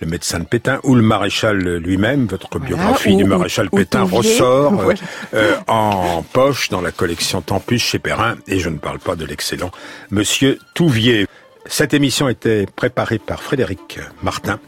le, 0.00 0.06
médecin 0.08 0.40
de 0.40 0.44
Pétain, 0.44 0.80
ou 0.82 0.96
le 0.96 1.02
maréchal 1.02 1.76
lui-même. 1.76 2.26
Votre 2.26 2.58
biographie 2.58 3.14
du 3.14 3.22
maréchal 3.22 3.70
Pétain 3.70 4.02
ressort 4.02 4.80
euh, 4.80 4.94
euh, 5.34 5.56
en 5.68 6.24
poche 6.24 6.68
dans 6.68 6.80
la 6.80 6.90
collection 6.90 7.40
Tempus 7.40 7.80
chez 7.80 8.00
Perrin, 8.00 8.38
et 8.48 8.58
je 8.58 8.70
ne 8.70 8.78
parle 8.78 8.98
pas 8.98 9.14
de 9.14 9.24
l'excellent 9.24 9.70
Monsieur 10.10 10.58
Touvier. 10.74 11.28
Cette 11.66 11.94
émission 11.94 12.28
était 12.28 12.66
préparée 12.66 13.20
par 13.20 13.40
Frédéric 13.40 14.00
Martin. 14.22 14.58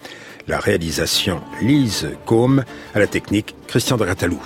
La 0.46 0.60
réalisation 0.60 1.40
Lise 1.60 2.08
Côme, 2.24 2.64
à 2.94 3.00
la 3.00 3.08
technique 3.08 3.56
Christian 3.66 3.96
de 3.96 4.04
Catalou. 4.04 4.40